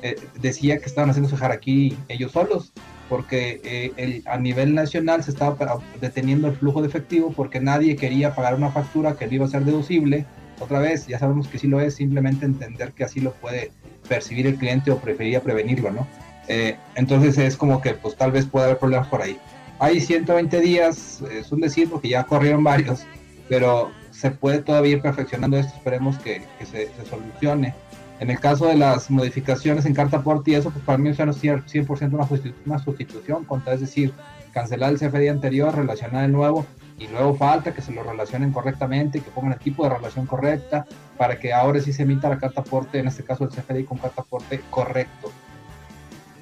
eh, 0.01 0.15
decía 0.39 0.77
que 0.77 0.85
estaban 0.85 1.09
haciendo 1.09 1.35
su 1.35 1.43
aquí 1.43 1.97
ellos 2.07 2.31
solos, 2.31 2.71
porque 3.09 3.59
eh, 3.63 3.91
el, 3.97 4.23
a 4.27 4.37
nivel 4.37 4.73
nacional 4.73 5.23
se 5.23 5.31
estaba 5.31 5.81
deteniendo 5.99 6.47
el 6.47 6.55
flujo 6.55 6.81
de 6.81 6.87
efectivo 6.87 7.33
porque 7.35 7.59
nadie 7.59 7.95
quería 7.95 8.33
pagar 8.33 8.55
una 8.55 8.69
factura 8.69 9.15
que 9.17 9.27
le 9.27 9.35
iba 9.35 9.45
a 9.45 9.49
ser 9.49 9.65
deducible. 9.65 10.25
Otra 10.59 10.79
vez, 10.79 11.07
ya 11.07 11.19
sabemos 11.19 11.47
que 11.47 11.57
sí 11.57 11.67
lo 11.67 11.79
es, 11.79 11.95
simplemente 11.95 12.45
entender 12.45 12.91
que 12.91 13.03
así 13.03 13.19
lo 13.19 13.31
puede 13.33 13.71
percibir 14.07 14.47
el 14.47 14.55
cliente 14.55 14.91
o 14.91 14.97
prefería 14.97 15.41
prevenirlo, 15.41 15.91
¿no? 15.91 16.07
Eh, 16.47 16.77
entonces 16.95 17.37
es 17.37 17.55
como 17.55 17.81
que 17.81 17.93
pues 17.93 18.15
tal 18.15 18.31
vez 18.31 18.45
pueda 18.45 18.65
haber 18.65 18.79
problemas 18.79 19.07
por 19.07 19.21
ahí. 19.21 19.37
Hay 19.79 20.01
120 20.01 20.59
días, 20.59 21.21
es 21.31 21.51
un 21.51 21.61
decir 21.61 21.89
porque 21.89 22.09
ya 22.09 22.23
corrieron 22.23 22.63
varios, 22.63 23.05
pero 23.47 23.91
se 24.11 24.31
puede 24.31 24.59
todavía 24.59 24.93
ir 24.93 25.01
perfeccionando 25.01 25.57
esto, 25.57 25.73
esperemos 25.75 26.17
que, 26.19 26.41
que 26.57 26.65
se, 26.65 26.87
se 26.87 27.05
solucione. 27.09 27.73
En 28.19 28.29
el 28.29 28.39
caso 28.39 28.65
de 28.65 28.75
las 28.75 29.09
modificaciones 29.09 29.85
en 29.85 29.93
carta 29.93 30.17
aporte 30.17 30.51
y 30.51 30.55
eso, 30.55 30.71
pues 30.71 30.83
para 30.83 30.97
mí 30.97 31.13
suena 31.13 31.31
100% 31.31 32.13
una, 32.13 32.27
una 32.65 32.79
sustitución, 32.79 33.45
contra, 33.45 33.73
es 33.73 33.79
decir, 33.79 34.13
cancelar 34.51 34.91
el 34.91 34.99
CFDI 34.99 35.29
anterior, 35.29 35.73
relacionar 35.73 36.25
el 36.25 36.33
nuevo, 36.33 36.65
y 36.99 37.07
luego 37.07 37.35
falta 37.35 37.73
que 37.73 37.81
se 37.81 37.93
lo 37.93 38.03
relacionen 38.03 38.51
correctamente, 38.51 39.21
que 39.21 39.31
pongan 39.31 39.53
el 39.53 39.59
tipo 39.59 39.83
de 39.83 39.95
relación 39.95 40.25
correcta, 40.25 40.85
para 41.17 41.39
que 41.39 41.53
ahora 41.53 41.79
sí 41.79 41.93
se 41.93 42.03
emita 42.03 42.29
la 42.29 42.37
carta 42.37 42.61
aporte, 42.61 42.99
en 42.99 43.07
este 43.07 43.23
caso 43.23 43.45
el 43.45 43.49
CFDI 43.49 43.85
con 43.85 43.97
carta 43.97 44.21
aporte 44.21 44.61
correcto. 44.69 45.31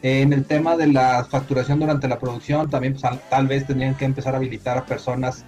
En 0.01 0.33
el 0.33 0.45
tema 0.45 0.75
de 0.75 0.87
la 0.87 1.25
facturación 1.25 1.79
durante 1.79 2.07
la 2.07 2.19
producción, 2.19 2.69
también 2.69 2.95
pues, 2.95 3.19
tal 3.29 3.47
vez 3.47 3.65
tendrían 3.65 3.95
que 3.95 4.05
empezar 4.05 4.33
a 4.33 4.37
habilitar 4.37 4.77
a 4.77 4.85
personas 4.85 5.45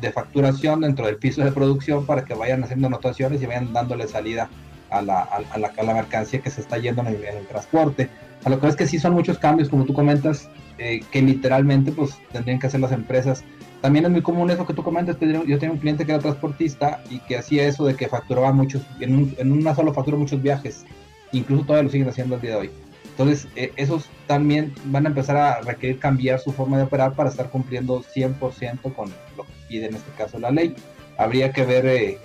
de 0.00 0.12
facturación 0.12 0.80
dentro 0.80 1.06
del 1.06 1.16
piso 1.16 1.42
de 1.42 1.52
producción 1.52 2.04
para 2.04 2.24
que 2.24 2.34
vayan 2.34 2.62
haciendo 2.62 2.86
anotaciones 2.86 3.42
y 3.42 3.46
vayan 3.46 3.72
dándole 3.72 4.06
salida 4.06 4.48
a 4.90 5.02
la, 5.02 5.28
la, 5.56 5.94
mercancía 5.94 6.40
que 6.40 6.50
se 6.50 6.60
está 6.60 6.78
yendo 6.78 7.02
en 7.02 7.08
el, 7.08 7.46
transporte. 7.48 8.08
A 8.44 8.50
lo 8.50 8.60
que 8.60 8.68
es 8.68 8.76
que 8.76 8.86
sí 8.86 8.98
son 8.98 9.14
muchos 9.14 9.38
cambios, 9.38 9.68
como 9.68 9.84
tú 9.84 9.94
comentas, 9.94 10.48
eh, 10.78 11.00
que 11.10 11.22
literalmente 11.22 11.92
pues 11.92 12.18
tendrían 12.32 12.58
que 12.58 12.66
hacer 12.66 12.80
las 12.80 12.92
empresas. 12.92 13.42
También 13.80 14.06
es 14.06 14.10
muy 14.10 14.22
común 14.22 14.50
eso 14.50 14.66
que 14.66 14.74
tú 14.74 14.82
comentas, 14.82 15.16
yo 15.20 15.58
tenía 15.58 15.70
un 15.70 15.78
cliente 15.78 16.04
que 16.04 16.12
era 16.12 16.20
transportista 16.20 17.02
y 17.10 17.18
que 17.20 17.36
hacía 17.36 17.68
eso 17.68 17.84
de 17.84 17.94
que 17.94 18.08
facturaba 18.08 18.52
muchos, 18.52 18.82
en, 19.00 19.34
en 19.38 19.52
una 19.52 19.74
sola 19.74 19.92
factura 19.92 20.16
muchos 20.16 20.42
viajes, 20.42 20.84
incluso 21.32 21.64
todavía 21.64 21.84
lo 21.84 21.90
siguen 21.90 22.08
haciendo 22.08 22.34
al 22.34 22.40
día 22.40 22.50
de 22.52 22.56
hoy. 22.56 22.70
Entonces, 23.18 23.48
eh, 23.56 23.72
esos 23.76 24.10
también 24.26 24.74
van 24.84 25.06
a 25.06 25.08
empezar 25.08 25.38
a 25.38 25.60
requerir 25.62 25.98
cambiar 25.98 26.38
su 26.38 26.52
forma 26.52 26.76
de 26.76 26.82
operar 26.82 27.14
para 27.14 27.30
estar 27.30 27.48
cumpliendo 27.48 28.02
100% 28.02 28.94
con 28.94 29.08
lo 29.38 29.44
que 29.44 29.52
pide 29.68 29.86
en 29.86 29.94
este 29.94 30.10
caso 30.18 30.38
la 30.38 30.50
ley. 30.50 30.74
Habría 31.16 31.50
que 31.50 31.64
ver 31.64 31.86
eh, 31.86 32.18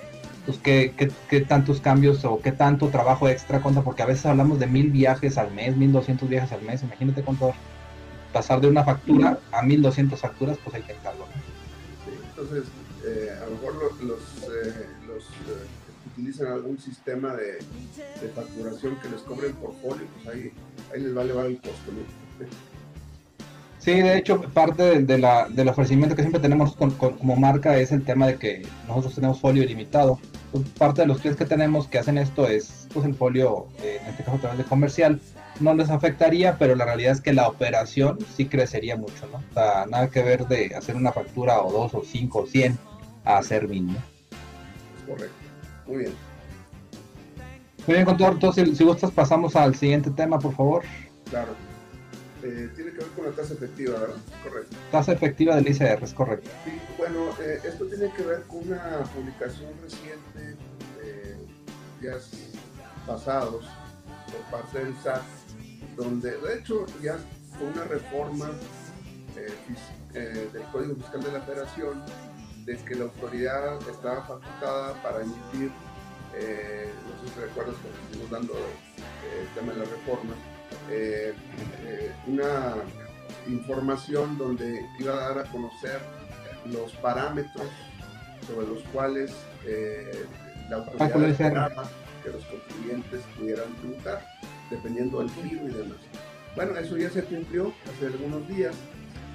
pues 0.46 0.58
qué, 0.58 0.94
qué, 1.30 1.42
tantos 1.42 1.80
cambios 1.80 2.26
o 2.26 2.42
qué 2.42 2.52
tanto 2.52 2.90
trabajo 2.90 3.30
extra 3.30 3.62
cuenta, 3.62 3.84
porque 3.84 4.04
a 4.04 4.06
veces 4.06 4.26
hablamos 4.26 4.60
de 4.60 4.68
mil 4.68 4.92
viajes 4.92 5.38
al 5.38 5.54
mes, 5.54 5.78
mil 5.78 5.94
doscientos 5.94 6.28
viajes 6.28 6.52
al 6.52 6.62
mes, 6.64 6.84
imagínate 6.84 7.22
cuánto 7.22 7.54
pasar 8.34 8.60
de 8.60 8.68
una 8.68 8.84
factura 8.84 9.40
a 9.54 9.62
mil 9.62 9.82
doscientos 9.82 10.20
facturas, 10.20 10.58
pues 10.62 10.76
hay 10.76 10.82
que 10.82 10.92
encargo. 10.92 11.26
Entonces, 12.42 12.72
eh, 13.06 13.30
a 13.40 13.46
lo 13.46 13.52
mejor 13.52 13.76
los, 13.76 14.02
los, 14.02 14.20
eh, 14.50 14.86
los 15.08 15.24
eh, 15.24 15.68
que 16.04 16.22
utilizan 16.22 16.48
algún 16.48 16.80
sistema 16.80 17.36
de, 17.36 17.60
facturación 18.36 18.96
que 18.98 19.10
les 19.10 19.22
cobren 19.22 19.54
por 19.54 19.74
folio, 19.82 20.08
pues 20.16 20.36
ahí, 20.36 20.52
ahí 20.94 21.02
les 21.02 21.16
va 21.16 21.22
a 21.22 21.24
elevar 21.24 21.46
el 21.46 21.56
costo. 21.58 21.92
Sí, 23.80 23.94
de 23.94 24.18
hecho, 24.18 24.42
parte 24.42 25.02
de, 25.02 25.18
la, 25.18 25.48
del 25.50 25.68
ofrecimiento 25.70 26.16
que 26.16 26.22
siempre 26.22 26.42
tenemos 26.42 26.76
como 26.76 27.36
marca 27.36 27.78
es 27.78 27.92
el 27.92 28.04
tema 28.04 28.28
de 28.28 28.38
que 28.38 28.62
nosotros 28.88 29.16
tenemos 29.16 29.40
folio 29.40 29.64
ilimitado. 29.64 30.20
Pues, 30.52 30.68
parte 30.78 31.02
de 31.02 31.08
los 31.08 31.20
clientes 31.20 31.40
que 31.44 31.50
tenemos 31.50 31.88
que 31.88 31.98
hacen 31.98 32.18
esto 32.18 32.48
es 32.48 32.88
pues 32.94 33.06
el 33.06 33.16
folio, 33.16 33.68
eh, 33.82 34.00
en 34.02 34.10
este 34.10 34.24
caso 34.24 34.38
a 34.38 34.42
través 34.42 34.58
de 34.60 34.66
comercial. 34.66 35.20
No 35.62 35.76
les 35.76 35.90
afectaría, 35.92 36.58
pero 36.58 36.76
la 36.76 36.86
realidad 36.86 37.14
es 37.14 37.22
que 37.22 37.34
la 37.34 37.48
operación 37.48 38.18
sí 38.36 38.48
crecería 38.48 38.98
mucho, 38.98 39.28
¿no? 39.32 39.38
O 39.38 39.54
sea, 39.54 39.86
nada 39.86 40.10
que 40.10 40.24
ver 40.24 40.48
de 40.48 40.76
hacer 40.76 40.96
una 40.96 41.12
factura 41.12 41.62
o 41.62 41.72
dos 41.72 41.94
o 41.94 42.04
cinco 42.04 42.40
o 42.40 42.48
cien 42.48 42.78
a 43.24 43.38
hacer 43.38 43.68
mil, 43.68 43.88
¿no? 43.88 44.00
Correcto. 45.08 45.36
Muy 45.86 45.98
bien. 45.98 46.14
Muy 47.86 47.94
bien, 47.94 48.06
contador. 48.06 48.34
Entonces, 48.34 48.78
si 48.78 48.84
gustas, 48.84 49.12
pasamos 49.12 49.56
al 49.56 49.76
siguiente 49.76 50.10
tema, 50.12 50.40
por 50.40 50.56
favor. 50.56 50.84
Claro. 51.30 51.54
Eh, 52.44 52.70
tiene 52.76 52.92
que 52.92 52.98
ver 52.98 53.08
con 53.10 53.26
la 53.26 53.32
tasa 53.32 53.54
efectiva, 53.54 54.00
¿verdad? 54.00 54.16
Correcto. 54.44 54.76
Tasa 54.92 55.12
efectiva 55.12 55.56
del 55.56 55.68
ICR, 55.68 56.04
es 56.04 56.14
correcto. 56.14 56.50
Sí, 56.66 56.72
bueno, 56.98 57.30
eh, 57.40 57.60
esto 57.64 57.86
tiene 57.86 58.12
que 58.14 58.24
ver 58.24 58.42
con 58.48 58.68
una 58.68 59.04
publicación 59.14 59.70
reciente 59.84 60.58
de 61.00 61.38
días 62.02 62.32
pasados 63.06 63.66
por 64.26 64.60
parte 64.60 64.86
del 64.86 64.96
SAT, 65.04 65.22
donde 66.04 66.32
de 66.32 66.60
hecho 66.60 66.86
ya 67.02 67.18
fue 67.58 67.68
una 67.68 67.84
reforma 67.86 68.50
eh, 69.36 70.50
del 70.52 70.64
Código 70.72 70.96
Fiscal 70.96 71.24
de 71.24 71.32
la 71.32 71.42
Federación, 71.42 72.04
de 72.66 72.78
que 72.78 72.96
la 72.96 73.06
autoridad 73.06 73.80
estaba 73.90 74.24
facultada 74.24 75.02
para 75.02 75.22
emitir, 75.22 75.72
no 76.32 77.28
sé 77.28 77.34
si 77.34 77.40
recuerdas 77.40 77.76
cuando 77.82 78.00
estuvimos 78.00 78.30
dando 78.30 78.54
el 78.54 79.48
tema 79.56 79.74
de 79.74 79.80
la 79.80 79.86
reforma, 79.86 80.36
eh, 80.90 81.34
eh, 81.86 82.12
una 82.28 82.76
información 83.48 84.38
donde 84.38 84.86
iba 85.00 85.14
a 85.14 85.30
dar 85.30 85.40
a 85.40 85.44
conocer 85.52 86.00
los 86.66 86.92
parámetros 86.94 87.68
sobre 88.48 88.68
los 88.68 88.84
cuales 88.94 89.32
eh, 89.66 90.26
la 90.70 90.78
autoridad 90.78 91.24
esperaba 91.30 91.90
que 92.24 92.30
los 92.30 92.44
contribuyentes 92.46 93.22
pudieran 93.38 93.74
tributar, 93.76 94.26
dependiendo 94.72 95.20
del 95.20 95.30
giro 95.30 95.68
y 95.68 95.74
demás. 95.74 95.98
Bueno, 96.56 96.76
eso 96.78 96.98
ya 96.98 97.10
se 97.10 97.24
cumplió 97.24 97.74
hace 97.94 98.08
algunos 98.08 98.48
días, 98.48 98.76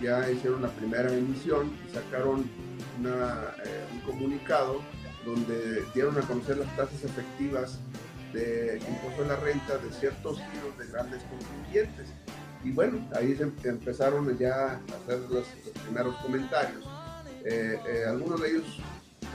ya 0.02 0.28
hicieron 0.30 0.62
la 0.62 0.68
primera 0.68 1.12
emisión 1.12 1.70
y 1.86 1.94
sacaron 1.94 2.50
un 2.98 4.00
comunicado 4.04 4.80
donde 5.24 5.84
dieron 5.94 6.16
a 6.18 6.22
conocer 6.22 6.58
las 6.58 6.76
tasas 6.76 7.04
efectivas 7.04 7.78
de 8.32 8.80
impuesto 8.88 9.24
a 9.24 9.28
la 9.28 9.36
renta 9.36 9.78
de 9.78 9.90
ciertos 9.92 10.38
giros 10.38 10.78
de 10.78 10.86
grandes 10.92 11.22
contribuyentes. 11.24 12.08
Y 12.64 12.70
bueno, 12.72 12.98
ahí 13.14 13.36
se 13.36 13.68
empezaron 13.68 14.36
ya 14.38 14.54
a 14.54 14.74
hacer 14.74 15.20
los, 15.30 15.46
primeros 15.84 16.16
comentarios. 16.16 16.84
Eh, 17.44 17.78
eh, 17.88 18.04
algunos 18.08 18.40
de 18.40 18.50
ellos, 18.50 18.64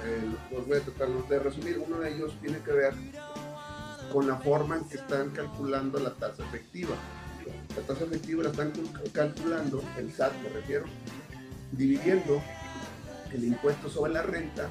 eh, 0.06 0.22
los 0.52 0.68
voy 0.68 0.78
a 0.78 0.82
tratar 0.82 1.08
de 1.08 1.40
resumir, 1.40 1.82
uno 1.86 2.00
de 2.00 2.14
ellos 2.14 2.36
tiene 2.42 2.60
que 2.60 2.72
ver 2.72 2.94
con 4.12 4.28
la 4.28 4.38
forma 4.38 4.78
en 4.78 4.86
que 4.86 4.98
están 4.98 5.30
calculando 5.32 6.00
la 6.00 6.12
tasa 6.12 6.44
efectiva. 6.44 6.96
La 7.76 7.82
tasa 7.84 8.04
efectiva 8.04 8.44
la 8.44 8.50
están 8.50 8.72
calculando, 9.14 9.84
el 9.98 10.12
SAT 10.12 10.34
me 10.44 10.50
refiero, 10.50 10.86
dividiendo 11.72 12.42
el 13.34 13.46
impuesto 13.46 13.90
sobre 13.90 14.14
la 14.14 14.24
renta 14.24 14.70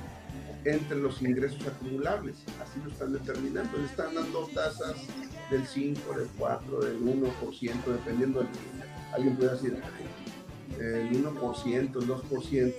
entre 0.64 0.98
los 0.98 1.22
ingresos 1.22 1.66
acumulables. 1.66 2.36
Así 2.62 2.80
lo 2.84 2.90
están 2.90 3.12
determinando. 3.12 3.78
Le 3.78 3.86
están 3.86 4.14
dando 4.14 4.46
tasas 4.54 4.96
del 5.50 5.66
5, 5.66 6.18
del 6.18 6.28
4, 6.38 6.80
del 6.80 7.00
1%, 7.00 7.84
dependiendo 7.86 8.40
del... 8.40 8.48
Alguien 9.14 9.36
puede 9.36 9.52
decir 9.52 9.82
el 10.78 11.24
1%, 11.24 11.74
el 11.74 11.90
2%, 11.90 12.74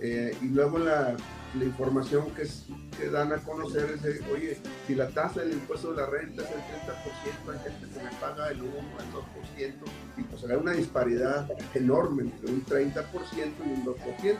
eh, 0.00 0.36
y 0.40 0.46
luego 0.46 0.78
la, 0.78 1.16
la 1.54 1.64
información 1.64 2.26
que, 2.34 3.08
dan 3.08 3.32
a 3.32 3.38
conocer 3.38 3.90
es, 3.90 4.02
de, 4.02 4.20
oye, 4.32 4.58
si 4.86 4.94
la 4.94 5.08
tasa 5.08 5.40
del 5.40 5.52
impuesto 5.52 5.92
de 5.92 6.02
la 6.02 6.06
renta 6.06 6.42
es 6.42 6.48
el 6.48 6.56
30%, 6.56 7.52
hay 7.52 7.70
gente 7.70 7.94
que 7.94 8.04
me 8.04 8.10
paga 8.20 8.50
el 8.50 8.60
1, 8.60 8.70
el 8.70 9.60
2%, 9.62 9.74
y 10.16 10.22
pues 10.22 10.44
hay 10.44 10.56
una 10.56 10.72
disparidad 10.72 11.48
enorme 11.74 12.22
entre 12.22 12.52
un 12.52 12.64
30% 12.64 13.04
y 13.36 13.72
un 13.72 13.84
2%. 13.84 14.36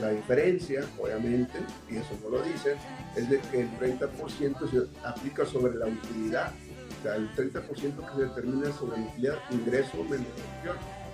La 0.00 0.10
diferencia, 0.10 0.84
obviamente, 0.98 1.58
y 1.90 1.96
eso 1.96 2.16
no 2.22 2.30
lo 2.30 2.42
dicen, 2.42 2.76
es 3.16 3.28
de 3.28 3.40
que 3.40 3.62
el 3.62 3.70
30% 3.78 4.70
se 4.70 5.06
aplica 5.06 5.44
sobre 5.44 5.74
la 5.74 5.86
utilidad 5.86 6.52
el 7.04 7.30
30% 7.34 7.62
que 7.62 8.14
se 8.16 8.22
determina 8.22 8.72
sobre 8.72 8.98
la 8.98 9.06
utilidad, 9.06 9.38
ingreso 9.50 10.04
menos 10.04 10.26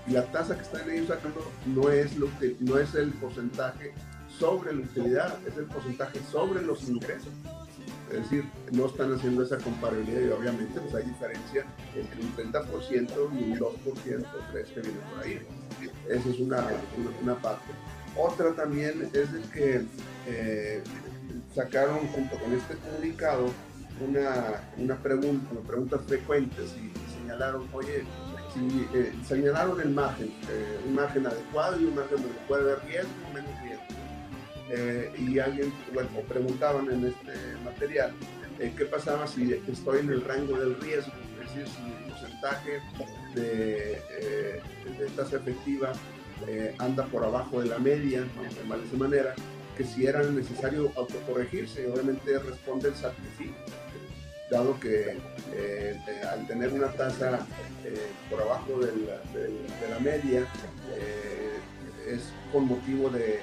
Y 0.07 0.13
la 0.13 0.23
tasa 0.33 0.57
que 0.57 0.63
están 0.63 0.91
ellos 0.91 1.09
sacando 1.09 1.41
no 1.67 1.91
es, 1.91 2.17
lo 2.17 2.27
que, 2.39 2.57
no 2.61 2.79
es 2.79 2.95
el 2.95 3.13
porcentaje 3.13 3.93
sobre 4.39 4.75
la 4.75 4.83
utilidad, 4.83 5.39
es 5.47 5.57
el 5.57 5.65
porcentaje 5.65 6.21
sobre 6.31 6.63
los 6.63 6.89
ingresos. 6.89 7.33
Es 8.11 8.23
decir, 8.23 8.45
no 8.73 8.87
están 8.87 9.13
haciendo 9.13 9.43
esa 9.43 9.59
comparabilidad 9.59 10.21
y 10.21 10.31
obviamente 10.31 10.79
pues 10.81 10.95
hay 10.95 11.05
diferencia 11.05 11.65
entre 11.95 12.21
un 12.21 12.53
30% 12.53 13.11
y 13.33 13.53
un 13.53 13.59
2% 13.59 13.65
o 13.65 13.85
3% 13.85 14.75
que 14.75 14.81
viene 14.81 14.99
por 15.11 15.23
ahí. 15.23 15.41
Esa 16.09 16.29
es 16.29 16.39
una, 16.39 16.65
una, 17.23 17.35
parte. 17.37 17.73
Otra 18.17 18.53
también 18.53 19.11
es 19.13 19.33
de 19.33 19.41
que 19.53 19.85
eh, 20.29 20.83
sacaron 21.55 22.07
junto 22.09 22.37
con 22.39 22.53
este 22.53 22.77
comunicado 22.77 23.51
una, 24.07 24.61
una 24.77 24.97
pregunta, 24.97 25.49
preguntas 25.67 26.01
frecuentes 26.07 26.75
y, 26.77 26.93
señalaron, 27.21 27.67
oye, 27.73 28.05
eh, 28.95 29.13
señalaron 29.27 29.81
el 29.81 29.91
margen, 29.91 30.29
eh, 30.49 30.79
un 30.87 30.95
margen 30.95 31.27
adecuado 31.27 31.81
y 31.81 31.85
un 31.85 31.95
margen 31.95 32.23
donde 32.23 32.39
puede 32.47 32.63
haber 32.63 32.85
riesgo 32.87 33.11
menos 33.33 33.51
riesgo. 33.63 33.94
Eh, 34.71 35.13
y 35.19 35.39
alguien, 35.39 35.73
bueno, 35.93 36.09
preguntaban 36.29 36.91
en 36.91 37.07
este 37.07 37.33
material, 37.65 38.13
¿qué 38.59 38.85
pasaba 38.87 39.27
si 39.27 39.53
estoy 39.53 40.01
en 40.01 40.11
el 40.11 40.25
rango 40.25 40.59
del 40.59 40.81
riesgo? 40.81 41.13
Es 41.43 41.55
decir, 41.55 41.67
si 41.69 41.93
el 41.93 42.11
porcentaje 42.11 42.81
de, 43.35 44.63
de 44.99 45.07
tasa 45.17 45.37
efectiva 45.37 45.93
anda 46.79 47.05
por 47.07 47.25
abajo 47.25 47.61
de 47.61 47.69
la 47.69 47.79
media, 47.79 48.21
de 48.21 48.87
esa 48.87 48.97
manera, 48.97 49.35
que 49.77 49.85
si 49.85 50.07
era 50.07 50.23
necesario 50.23 50.93
autocorregirse, 50.97 51.87
obviamente 51.91 52.39
responde 52.39 52.89
el 52.89 52.95
sacrificio 52.95 53.55
dado 54.51 54.79
que 54.79 55.17
eh, 55.53 56.01
al 56.31 56.47
tener 56.47 56.73
una 56.73 56.89
tasa 56.93 57.47
eh, 57.85 58.09
por 58.31 58.43
abajo 58.43 58.79
de 58.79 58.93
la, 59.91 59.99
media 60.01 60.47
eh, 60.97 61.59
es 62.09 62.33
con 62.53 62.67
motivo 62.67 63.09
de 63.09 63.41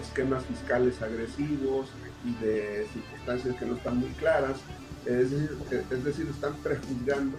esquemas 0.00 0.44
fiscales 0.44 1.00
agresivos 1.02 1.88
y 2.24 2.44
de 2.44 2.86
circunstancias 2.92 3.56
que 3.56 3.66
no 3.66 3.76
están 3.76 3.98
muy 3.98 4.10
claras, 4.10 4.58
es 5.06 5.30
decir, 5.30 5.56
es 5.90 6.04
decir 6.04 6.26
están 6.28 6.54
prejuzgando 6.62 7.36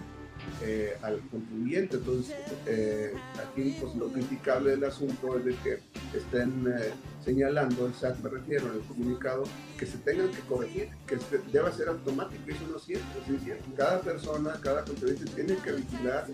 eh, 0.62 0.98
al 1.02 1.20
contribuyente. 1.30 1.98
Entonces, 1.98 2.36
eh, 2.66 3.14
aquí 3.42 3.78
pues, 3.80 3.96
lo 3.96 4.08
criticable 4.10 4.72
del 4.72 4.84
asunto 4.84 5.38
es 5.38 5.46
de 5.46 5.56
que 5.56 5.80
estén 6.16 6.66
eh, 6.68 6.94
señalando, 7.24 7.88
el 7.88 7.94
SAT 7.94 8.20
me 8.20 8.30
refiero 8.30 8.68
en 8.68 8.76
el 8.76 8.82
comunicado, 8.82 9.44
que 9.78 9.86
se 9.86 9.98
tengan 9.98 10.30
que 10.30 10.40
corregir, 10.42 10.90
que 11.08 11.18
deba 11.52 11.72
ser 11.72 11.90
automático, 11.90 12.44
eso 12.48 12.62
no 12.70 12.78
es 12.78 12.84
cierto. 12.84 13.66
Cada 13.76 14.02
persona, 14.02 14.54
cada 14.62 14.86
contribuyente 14.86 15.32
tiene 15.34 15.56
que 15.58 15.72
vigilar 15.72 16.28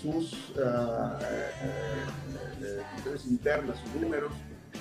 sus 0.00 0.50
uh, 0.50 1.16
internas, 3.28 3.78
sus 3.80 4.00
números, 4.00 4.32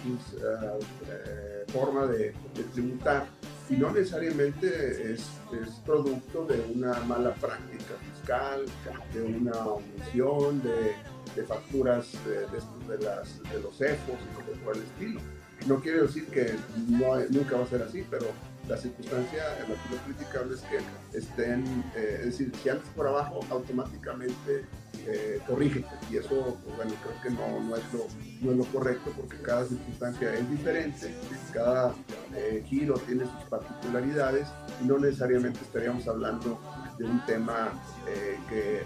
su 0.06 1.72
forma 1.72 2.06
de, 2.08 2.34
de 2.54 2.64
tributar 2.74 3.28
y 3.70 3.74
no 3.78 3.92
necesariamente 3.92 5.14
es, 5.14 5.22
es, 5.52 5.70
producto 5.86 6.46
de 6.46 6.60
una 6.76 7.00
mala 7.02 7.34
práctica 7.34 7.96
fiscal, 8.14 8.66
de 9.14 9.22
una 9.22 9.58
omisión, 9.66 10.62
de, 10.62 10.94
de 11.36 11.44
facturas 11.48 12.12
de, 12.26 12.42
de, 12.42 13.04
las, 13.04 13.42
de 13.42 13.60
los 13.62 13.78
CEFOS 13.78 14.20
y 14.20 14.52
de 14.52 14.58
por 14.64 14.76
el 14.76 14.84
estilo. 14.84 15.20
No 15.68 15.80
quiere 15.82 16.02
decir 16.02 16.28
que 16.28 16.54
no, 16.90 17.18
nunca 17.32 17.58
va 17.58 17.64
a 17.64 17.68
ser 17.68 17.82
así, 17.82 18.06
pero 18.10 18.28
la 18.68 18.78
circunstancia, 18.78 19.44
lo 19.68 19.98
criticable 20.06 20.56
es 20.56 20.62
que 20.62 21.18
estén, 21.18 21.64
eh, 21.96 22.18
es 22.20 22.26
decir, 22.26 22.52
si 22.62 22.70
antes 22.70 22.90
por 22.90 23.08
abajo, 23.08 23.40
automáticamente 23.50 24.66
eh, 25.08 25.40
corrígete. 25.48 25.88
Y 26.12 26.18
eso, 26.18 26.58
pues, 26.64 26.76
bueno, 26.76 26.94
creo 27.04 27.22
que 27.22 27.30
no, 27.30 27.60
no, 27.62 27.76
es 27.76 27.84
lo, 27.94 28.08
no 28.42 28.52
es 28.52 28.58
lo 28.58 28.66
correcto 28.66 29.12
porque 29.16 29.38
cada 29.42 29.66
circunstancia 29.66 30.34
es 30.34 30.50
diferente, 30.50 31.14
cada 31.54 31.94
eh, 32.36 32.64
giro 32.68 32.96
tiene 33.06 33.26
sus 33.26 33.50
particularidades 33.50 34.48
y 34.82 34.86
no 34.86 34.98
necesariamente 34.98 35.60
estaríamos 35.62 36.08
hablando 36.08 36.60
de 36.98 37.06
un 37.06 37.24
tema 37.26 37.72
eh, 38.08 38.38
que 38.50 38.82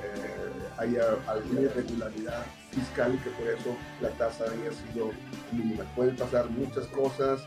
haya 0.77 1.03
alguna 1.27 1.61
irregularidad 1.61 2.45
fiscal 2.71 3.15
y 3.15 3.17
que 3.17 3.29
por 3.31 3.47
eso 3.47 3.77
la 4.01 4.09
tasa 4.09 4.45
haya 4.45 4.71
sido 4.71 5.11
mínima. 5.51 5.83
Pueden 5.95 6.15
pasar 6.15 6.49
muchas 6.49 6.85
cosas, 6.87 7.41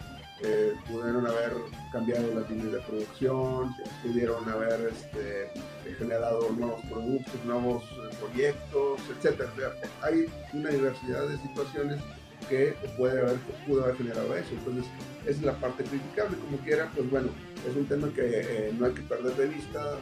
eh, 0.44 0.74
pudieron 0.90 1.24
haber 1.24 1.52
cambiado 1.92 2.34
las 2.34 2.50
líneas 2.50 2.72
de 2.72 2.80
producción, 2.80 3.74
pudieron 4.02 4.48
haber 4.48 4.92
este, 4.92 5.50
generado 5.98 6.50
nuevos 6.50 6.80
productos, 6.90 7.44
nuevos 7.44 7.84
eh, 7.84 8.16
proyectos, 8.18 9.00
etc. 9.22 9.42
hay 10.02 10.26
una 10.52 10.70
diversidad 10.70 11.28
de 11.28 11.38
situaciones 11.38 12.00
que 12.48 12.74
puede 12.96 13.20
haber, 13.20 13.36
pudo 13.68 13.84
haber 13.84 13.96
generado 13.96 14.34
eso. 14.34 14.50
Entonces, 14.50 14.84
esa 15.22 15.30
es 15.30 15.42
la 15.42 15.54
parte 15.54 15.84
criticable. 15.84 16.36
Como 16.38 16.58
quiera, 16.58 16.90
pues 16.92 17.08
bueno, 17.08 17.28
es 17.68 17.76
un 17.76 17.86
tema 17.86 18.12
que 18.12 18.40
eh, 18.40 18.74
no 18.76 18.86
hay 18.86 18.94
que 18.94 19.02
perder 19.02 19.36
de 19.36 19.46
vista, 19.46 19.96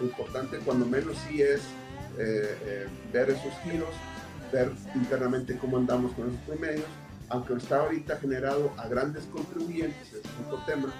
Lo 0.00 0.06
importante, 0.06 0.56
cuando 0.64 0.86
menos, 0.86 1.18
sí 1.28 1.42
es 1.42 1.60
ver 3.12 3.30
esos 3.30 3.52
giros, 3.62 3.94
ver 4.50 4.72
internamente 4.94 5.56
cómo 5.58 5.76
andamos 5.76 6.12
con 6.14 6.30
esos 6.30 6.40
promedios 6.40 6.86
aunque 7.30 7.54
está 7.54 7.80
ahorita 7.80 8.16
generado 8.16 8.72
a 8.76 8.88
grandes 8.88 9.24
contribuyentes, 9.26 10.12
es 10.12 10.22
otro 10.46 10.64
tema, 10.66 10.92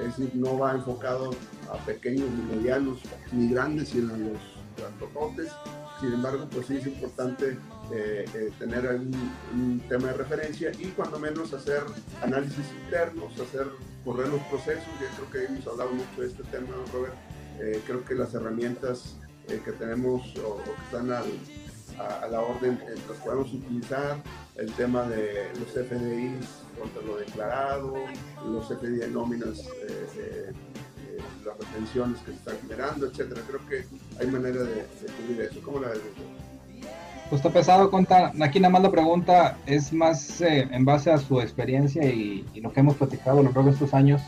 es 0.00 0.16
decir, 0.16 0.30
no 0.34 0.58
va 0.58 0.72
enfocado 0.72 1.30
a 1.70 1.76
pequeños 1.84 2.28
ni 2.30 2.56
medianos 2.56 3.00
ni 3.32 3.48
grandes, 3.50 3.88
sino 3.90 4.14
a 4.14 4.16
los 4.16 4.38
grandototes. 4.76 5.52
Sin 6.00 6.12
embargo, 6.12 6.48
pues 6.50 6.66
sí 6.66 6.76
es 6.76 6.86
importante 6.86 7.56
eh, 7.92 8.24
eh, 8.34 8.52
tener 8.58 8.86
un, 8.86 9.80
tema 9.88 10.08
de 10.08 10.14
referencia 10.14 10.72
y 10.78 10.86
cuando 10.88 11.18
menos 11.18 11.52
hacer 11.52 11.82
análisis 12.22 12.64
internos, 12.84 13.32
hacer 13.38 13.68
correr 14.04 14.28
los 14.28 14.40
procesos. 14.42 14.88
Ya 15.00 15.08
creo 15.16 15.30
que 15.30 15.52
hemos 15.52 15.66
hablado 15.66 15.92
mucho 15.92 16.20
de 16.20 16.26
este 16.26 16.42
tema, 16.44 16.68
Robert. 16.92 17.14
Eh, 17.60 17.80
creo 17.86 18.04
que 18.04 18.14
las 18.14 18.34
herramientas 18.34 19.16
que 19.46 19.72
tenemos 19.72 20.22
o, 20.38 20.56
que 20.56 20.70
están 20.86 21.12
al, 21.12 21.26
a, 21.98 22.26
la 22.28 22.40
orden 22.40 22.78
las 23.08 23.18
podemos 23.18 23.52
utilizar, 23.52 24.16
el 24.56 24.70
tema 24.72 25.02
de 25.04 25.50
los 25.58 25.70
FDIs 25.70 26.64
contra 26.78 27.02
lo 27.02 27.16
declarado, 27.16 27.94
los 28.46 28.66
FDI 28.66 28.96
de 28.96 29.08
nóminas, 29.08 29.60
eh, 29.60 30.06
eh, 30.18 30.52
eh, 31.08 31.18
las 31.44 31.58
retenciones 31.58 32.20
que 32.20 32.32
se 32.32 32.36
están 32.36 32.56
generando, 32.62 33.06
etcétera. 33.06 33.40
Creo 33.46 33.60
que 33.68 33.86
hay 34.20 34.26
manera 34.26 34.62
de, 34.62 34.86
cubrir 35.18 35.48
eso. 35.50 35.60
¿Cómo 35.64 35.80
la 35.80 35.88
ves? 35.88 36.00
Pues 37.30 37.40
está 37.40 37.50
pesado, 37.50 37.90
conta. 37.90 38.32
Aquí 38.40 38.60
nada 38.60 38.72
más 38.72 38.82
la 38.82 38.90
pregunta 38.90 39.56
es 39.66 39.92
más 39.92 40.40
en 40.40 40.84
base 40.84 41.10
a 41.10 41.18
su 41.18 41.40
experiencia 41.40 42.04
y, 42.04 42.44
lo 42.60 42.72
que 42.72 42.80
hemos 42.80 42.96
platicado 42.96 43.40
a 43.40 43.42
lo 43.42 43.50
largo 43.50 43.64
de 43.64 43.70
estos 43.70 43.94
años. 43.94 44.22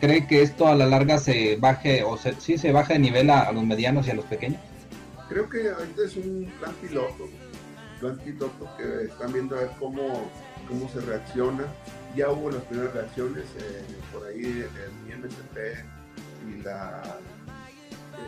¿Cree 0.00 0.26
que 0.26 0.42
esto 0.42 0.66
a 0.66 0.74
la 0.74 0.86
larga 0.86 1.18
se 1.18 1.56
baje 1.56 2.02
o 2.02 2.18
se, 2.18 2.34
sí 2.34 2.58
se 2.58 2.72
baje 2.72 2.94
de 2.94 2.98
nivel 2.98 3.30
a 3.30 3.50
los 3.52 3.64
medianos 3.64 4.06
y 4.06 4.10
a 4.10 4.14
los 4.14 4.24
pequeños? 4.24 4.60
Creo 5.28 5.48
que 5.48 5.70
ahorita 5.70 6.02
es 6.04 6.16
un 6.16 6.52
plan 6.60 6.74
piloto, 6.74 7.28
plan 8.00 8.18
piloto 8.18 8.68
que 8.76 9.04
están 9.04 9.32
viendo 9.32 9.56
a 9.56 9.60
ver 9.60 9.70
cómo, 9.78 10.30
cómo 10.68 10.88
se 10.88 11.00
reacciona. 11.00 11.64
Ya 12.14 12.30
hubo 12.30 12.50
las 12.50 12.62
primeras 12.64 12.94
reacciones, 12.94 13.44
eh, 13.58 13.84
por 14.12 14.26
ahí 14.26 14.44
el 14.44 15.12
IMSP 15.12 15.84
y 16.48 16.62
la, 16.62 17.02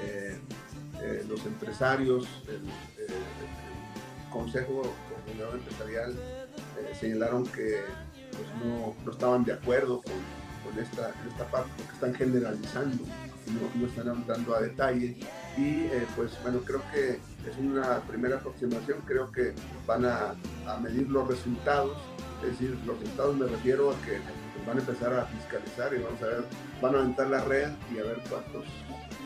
eh, 0.03 0.39
eh, 1.03 1.25
los 1.29 1.45
empresarios, 1.47 2.27
el, 2.49 2.63
Consejo 4.31 4.83
Comunidad 5.25 5.55
Empresarial 5.55 6.15
señalaron 7.01 7.47
que 7.47 7.81
pues, 8.33 9.05
no, 9.07 9.11
estaban 9.11 9.45
de 9.45 9.55
acuerdo 9.55 10.03
con, 10.03 10.79
esta 10.79 11.11
parte 11.51 11.71
porque 11.79 11.93
están 11.95 12.15
generalizando, 12.15 13.05
no, 13.53 13.81
no 13.81 13.87
están 13.87 14.09
entrando 14.09 14.55
a 14.55 14.61
detalle 14.61 15.17
y 15.57 15.85
eh, 15.85 16.07
pues 16.15 16.33
bueno, 16.43 16.61
creo 16.65 16.83
que 16.93 17.19
es 17.49 17.57
una 17.59 18.01
primera 18.01 18.37
aproximación, 18.37 19.01
creo 19.07 19.31
que 19.33 19.53
van 19.87 20.05
a, 20.05 20.35
a, 20.67 20.77
medir 20.81 21.09
los 21.09 21.29
resultados, 21.29 21.97
es 22.43 22.51
decir, 22.53 22.77
los 22.85 22.99
resultados 22.99 23.37
me 23.37 23.47
refiero 23.47 23.91
a 23.91 23.95
que 24.03 24.19
van 24.67 24.79
a 24.79 24.81
empezar 24.81 25.15
a 25.15 25.27
fiscalizar 25.27 25.95
y 25.95 26.03
vamos 26.03 26.23
a 26.23 26.27
ver, 26.27 26.45
van 26.83 26.95
a 26.95 26.99
aventar 26.99 27.29
la 27.29 27.45
red 27.45 27.71
y 27.95 27.99
a 27.99 28.03
ver 28.03 28.19
cuántos, 28.29 28.65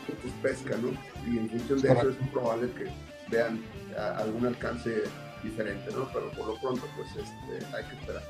cuántos 0.05 0.31
pescan, 0.41 0.81
¿no? 0.81 0.89
Y 1.29 1.37
en 1.37 1.49
función 1.49 1.81
de 1.81 1.91
eso 1.91 2.09
es 2.09 2.15
probable 2.31 2.71
que 2.73 2.85
vean 3.29 3.61
algún 4.17 4.45
alcance 4.45 5.03
diferente, 5.43 5.91
¿no? 5.91 6.07
Pero 6.13 6.29
por 6.31 6.47
lo 6.47 6.55
pronto, 6.61 6.83
pues 6.95 7.09
este, 7.09 7.75
hay 7.75 7.83
que 7.85 7.95
esperar. 7.95 8.23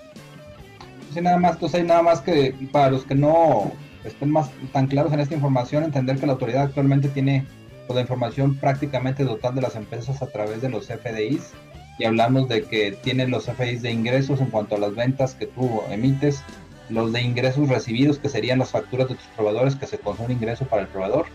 Sí, 1.14 1.22
nada 1.22 1.38
más, 1.38 1.54
entonces 1.54 1.82
hay 1.82 1.88
nada 1.88 2.02
más 2.02 2.22
que 2.22 2.56
para 2.72 2.92
los 2.92 3.04
que 3.04 3.16
no 3.16 3.74
estén 4.04 4.32
más 4.32 4.50
tan 4.74 4.88
claros 4.88 5.14
en 5.14 5.20
esta 5.20 5.36
información, 5.36 5.84
entender 5.84 6.18
que 6.18 6.26
la 6.26 6.34
autoridad 6.34 6.64
actualmente 6.64 7.10
tiene 7.10 7.46
pues, 7.88 7.96
la 7.96 8.02
información 8.02 8.56
prácticamente 8.56 9.26
total 9.26 9.56
de 9.56 9.62
las 9.62 9.76
empresas 9.76 10.22
a 10.22 10.28
través 10.28 10.62
de 10.62 10.70
los 10.70 10.88
FDIs 10.88 11.52
y 12.00 12.06
hablamos 12.06 12.48
de 12.48 12.64
que 12.64 12.94
tienen 13.04 13.32
los 13.32 13.46
FDIs 13.46 13.82
de 13.82 13.92
ingresos 13.92 14.42
en 14.42 14.48
cuanto 14.48 14.76
a 14.76 14.80
las 14.80 14.96
ventas 14.96 15.36
que 15.36 15.48
tú 15.48 15.82
emites, 15.90 16.44
los 16.90 17.14
de 17.14 17.22
ingresos 17.22 17.70
recibidos 17.70 18.18
que 18.18 18.30
serían 18.30 18.60
las 18.60 18.72
facturas 18.72 19.08
de 19.08 19.16
tus 19.16 19.26
proveedores 19.36 19.76
que 19.76 19.88
se 19.88 19.98
consume 19.98 20.34
ingreso 20.34 20.66
para 20.66 20.84
el 20.84 20.88
proveedor 20.88 21.26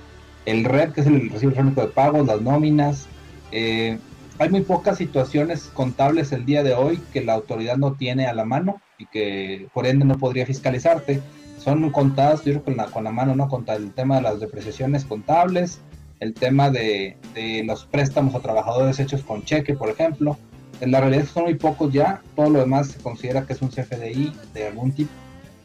el 0.46 0.64
REP, 0.64 0.94
que 0.94 1.00
es 1.02 1.06
el 1.06 1.28
recibo 1.28 1.50
electrónico 1.50 1.82
de 1.82 1.88
pagos, 1.88 2.26
las 2.26 2.40
nóminas. 2.40 3.06
Eh, 3.52 3.98
hay 4.38 4.48
muy 4.48 4.62
pocas 4.62 4.98
situaciones 4.98 5.70
contables 5.74 6.32
el 6.32 6.46
día 6.46 6.62
de 6.62 6.72
hoy 6.72 7.00
que 7.12 7.22
la 7.22 7.34
autoridad 7.34 7.76
no 7.76 7.94
tiene 7.94 8.26
a 8.26 8.32
la 8.32 8.44
mano 8.44 8.80
y 8.96 9.06
que 9.06 9.68
por 9.74 9.86
ende 9.86 10.04
no 10.04 10.16
podría 10.18 10.46
fiscalizarte. 10.46 11.20
Son 11.66 11.90
contadas, 11.90 12.44
yo 12.44 12.52
creo, 12.52 12.62
con 12.62 12.76
la, 12.76 12.84
con 12.86 13.02
la 13.02 13.10
mano, 13.10 13.34
¿no? 13.34 13.48
Contra 13.48 13.74
el 13.74 13.90
tema 13.90 14.14
de 14.14 14.22
las 14.22 14.38
depreciaciones 14.38 15.04
contables, 15.04 15.80
el 16.20 16.32
tema 16.32 16.70
de, 16.70 17.16
de 17.34 17.64
los 17.64 17.84
préstamos 17.86 18.36
a 18.36 18.38
trabajadores 18.38 19.00
hechos 19.00 19.24
con 19.24 19.42
cheque, 19.42 19.74
por 19.74 19.88
ejemplo. 19.88 20.38
En 20.80 20.92
la 20.92 21.00
realidad 21.00 21.24
son 21.24 21.42
muy 21.42 21.56
pocos 21.56 21.92
ya, 21.92 22.22
todo 22.36 22.50
lo 22.50 22.60
demás 22.60 22.92
se 22.92 23.00
considera 23.00 23.44
que 23.44 23.54
es 23.54 23.62
un 23.62 23.70
CFDI 23.70 24.32
de 24.54 24.68
algún 24.68 24.92
tipo, 24.92 25.10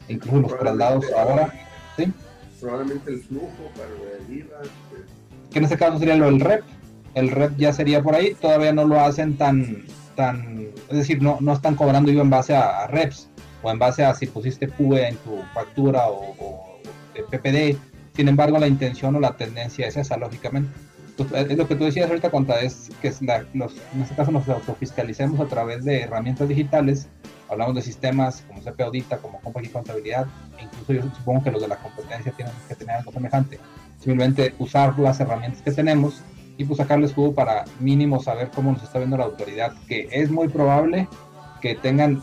incluso 0.07 0.39
los 0.39 0.57
traslados 0.57 1.05
ahora. 1.15 1.53
¿sí? 1.95 2.11
Probablemente 2.59 3.11
el 3.11 3.21
flujo 3.21 3.71
para 3.75 4.25
el 4.27 4.37
IVA. 4.39 4.55
Este. 4.63 5.51
Que 5.51 5.59
en 5.59 5.65
este 5.65 5.77
caso 5.77 5.99
sería 5.99 6.15
lo 6.15 6.25
del 6.25 6.39
REP. 6.39 6.63
El 7.13 7.29
REP 7.29 7.57
ya 7.57 7.73
sería 7.73 8.01
por 8.01 8.15
ahí, 8.15 8.33
todavía 8.41 8.73
no 8.73 8.85
lo 8.85 8.99
hacen 8.99 9.37
tan, 9.37 9.85
tan 10.15 10.61
es 10.89 10.97
decir, 10.97 11.21
no, 11.21 11.37
no 11.41 11.53
están 11.53 11.75
cobrando 11.75 12.09
IVA 12.09 12.23
en 12.23 12.29
base 12.31 12.55
a, 12.55 12.87
REPs 12.87 13.29
o 13.61 13.71
en 13.71 13.79
base 13.79 14.03
a 14.03 14.13
si 14.13 14.27
pusiste 14.27 14.67
QE 14.67 15.07
en 15.07 15.15
tu 15.17 15.41
factura 15.53 16.07
o, 16.07 16.35
o 16.39 16.79
PPD. 17.29 17.77
Sin 18.15 18.27
embargo, 18.27 18.59
la 18.59 18.67
intención 18.67 19.15
o 19.15 19.19
la 19.19 19.37
tendencia 19.37 19.87
es 19.87 19.97
esa, 19.97 20.17
lógicamente. 20.17 20.71
Pues, 21.17 21.31
es 21.49 21.57
lo 21.57 21.67
que 21.67 21.75
tú 21.75 21.85
decías 21.85 22.09
ahorita, 22.09 22.29
Conta, 22.29 22.59
es 22.61 22.89
que 23.01 23.13
los, 23.53 23.73
en 23.93 24.01
este 24.01 24.15
caso 24.15 24.31
nos 24.31 24.47
autofiscalicemos 24.47 25.39
a 25.39 25.45
través 25.45 25.83
de 25.83 26.01
herramientas 26.01 26.47
digitales. 26.47 27.07
Hablamos 27.49 27.75
de 27.75 27.81
sistemas 27.81 28.43
como 28.47 28.61
CP 28.61 28.83
Audita, 28.83 29.17
como 29.17 29.39
Compact 29.41 29.65
y 29.65 29.69
Contabilidad, 29.69 30.25
e 30.57 30.63
incluso 30.63 30.93
yo 30.93 31.01
supongo 31.15 31.43
que 31.43 31.51
los 31.51 31.61
de 31.61 31.67
la 31.67 31.75
competencia 31.75 32.31
tienen 32.31 32.53
que 32.67 32.75
tener 32.75 32.95
algo 32.95 33.11
semejante. 33.11 33.59
Simplemente 33.99 34.55
usar 34.57 34.97
las 34.97 35.19
herramientas 35.19 35.61
que 35.61 35.71
tenemos 35.71 36.21
y 36.57 36.63
pues 36.63 36.77
sacarles 36.77 37.13
jugo 37.13 37.33
para 37.33 37.65
mínimo 37.79 38.21
saber 38.21 38.49
cómo 38.55 38.71
nos 38.71 38.83
está 38.83 38.99
viendo 38.99 39.17
la 39.17 39.25
autoridad, 39.25 39.73
que 39.87 40.07
es 40.11 40.31
muy 40.31 40.47
probable 40.47 41.07
que 41.61 41.75
tengan 41.75 42.21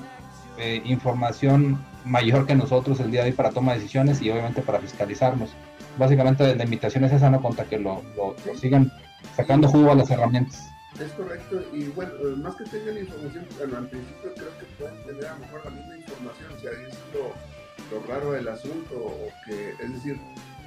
eh, 0.59 0.83
información 0.85 1.79
mayor 2.05 2.47
que 2.47 2.55
nosotros 2.55 3.01
el 3.01 3.11
día 3.11 3.23
de 3.23 3.31
hoy 3.31 3.37
para 3.37 3.51
toma 3.51 3.73
de 3.73 3.79
decisiones 3.79 4.21
y 4.23 4.31
obviamente 4.31 4.62
para 4.62 4.81
fiscalizarnos. 4.81 5.51
Básicamente 5.99 6.55
la 6.55 6.64
invitación 6.64 7.05
es 7.05 7.12
esa, 7.12 7.31
no 7.31 7.42
contra 7.42 7.64
que 7.64 7.79
lo, 7.79 8.03
lo, 8.16 8.35
sigan 8.57 8.92
sacando 9.37 9.68
jugo 9.68 9.92
a 9.92 9.94
las 9.94 10.11
herramientas. 10.11 10.68
Es 11.01 11.12
correcto, 11.12 11.62
y 11.73 11.85
bueno, 11.88 12.12
eh, 12.21 12.37
más 12.37 12.57
que 12.57 12.64
tengan 12.64 12.99
información, 12.99 13.47
bueno, 13.57 13.77
al 13.77 13.88
principio 13.88 14.35
creo 14.35 14.59
que 14.59 14.66
pueden 14.79 14.97
tener 15.05 15.27
a 15.27 15.35
lo 15.35 15.40
mejor 15.40 15.64
la 15.64 15.71
misma 15.71 15.97
información, 15.97 16.53
si 16.61 16.66
ahí 16.66 16.88
es 16.88 16.99
lo, 17.14 17.97
lo 17.97 18.07
raro 18.07 18.33
del 18.33 18.49
asunto, 18.49 18.94
o 18.94 19.29
que, 19.47 19.71
es 19.81 19.92
decir, 19.92 20.18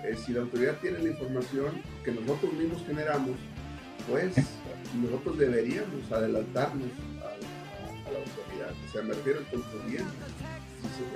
eh, 0.03 0.15
si 0.15 0.33
la 0.33 0.41
autoridad 0.41 0.75
tiene 0.81 0.99
la 0.99 1.09
información 1.09 1.81
que 2.05 2.11
nosotros 2.11 2.53
mismos 2.53 2.81
generamos, 2.87 3.35
pues 4.09 4.35
nosotros 5.01 5.37
deberíamos 5.37 6.11
adelantarnos 6.11 6.89
a, 8.11 8.19
la 8.19 8.19
autoridad, 8.19 8.71
o 8.87 8.91
sea, 8.91 9.01
me 9.01 9.13
refiero 9.13 9.39
al 9.39 9.45
contribuyente. 9.45 10.13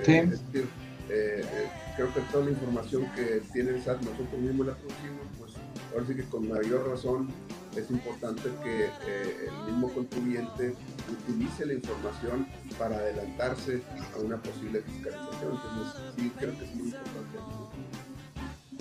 Sí. 0.04 0.12
Es 0.12 0.30
decir, 0.30 0.68
eh, 1.08 1.42
eh, 1.44 1.68
creo 1.96 2.12
que 2.12 2.20
toda 2.32 2.44
la 2.44 2.50
información 2.50 3.06
que 3.14 3.40
tiene 3.52 3.70
el 3.70 3.82
SAT 3.82 4.02
nosotros 4.02 4.40
mismos 4.40 4.66
la 4.66 4.74
producimos, 4.74 5.26
pues 5.38 5.52
ahora 5.92 6.06
sí 6.06 6.14
que 6.14 6.24
con 6.24 6.48
mayor 6.48 6.88
razón 6.88 7.28
es 7.76 7.90
importante 7.90 8.48
que 8.64 8.86
eh, 8.86 9.48
el 9.48 9.72
mismo 9.72 9.88
contribuyente 9.90 10.74
utilice 11.10 11.66
la 11.66 11.74
información 11.74 12.46
para 12.78 12.96
adelantarse 12.96 13.82
a 14.14 14.18
una 14.20 14.36
posible 14.38 14.80
fiscalización. 14.80 15.52
Entonces, 15.52 16.02
sí, 16.16 16.32
creo 16.38 16.58
que 16.58 16.64
es 16.64 16.74
muy 16.74 16.86
importante. 16.86 17.38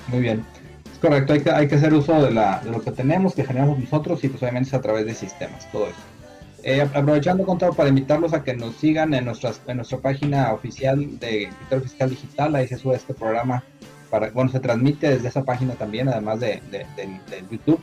Muy 0.07 0.19
bien. 0.21 0.45
Es 0.91 0.99
correcto, 0.99 1.33
hay 1.33 1.41
que, 1.41 1.51
hay 1.51 1.67
que 1.67 1.75
hacer 1.75 1.93
uso 1.93 2.23
de, 2.23 2.31
la, 2.31 2.61
de 2.61 2.71
lo 2.71 2.81
que 2.81 2.91
tenemos, 2.91 3.35
que 3.35 3.43
generamos 3.43 3.77
nosotros 3.77 4.23
y 4.23 4.29
pues 4.29 4.41
obviamente 4.41 4.69
es 4.69 4.73
a 4.73 4.81
través 4.81 5.05
de 5.05 5.13
sistemas, 5.13 5.69
todo 5.71 5.87
eso. 5.87 6.14
Eh, 6.67 6.81
aprovechando, 6.81 7.45
contado 7.45 7.73
para 7.73 7.89
invitarlos 7.89 8.33
a 8.33 8.43
que 8.43 8.55
nos 8.55 8.75
sigan 8.77 9.13
en, 9.13 9.25
nuestras, 9.25 9.61
en 9.67 9.77
nuestra 9.77 9.99
página 9.99 10.51
oficial 10.51 11.19
de 11.19 11.43
Escritorio 11.43 11.83
Fiscal 11.83 12.09
Digital. 12.09 12.55
Ahí 12.55 12.67
se 12.67 12.79
sube 12.79 12.95
este 12.95 13.13
programa. 13.13 13.63
Para, 14.09 14.31
bueno, 14.31 14.49
se 14.49 14.59
transmite 14.59 15.11
desde 15.11 15.27
esa 15.27 15.43
página 15.43 15.75
también, 15.75 16.09
además 16.09 16.39
de, 16.39 16.63
de, 16.71 17.45
YouTube. 17.51 17.79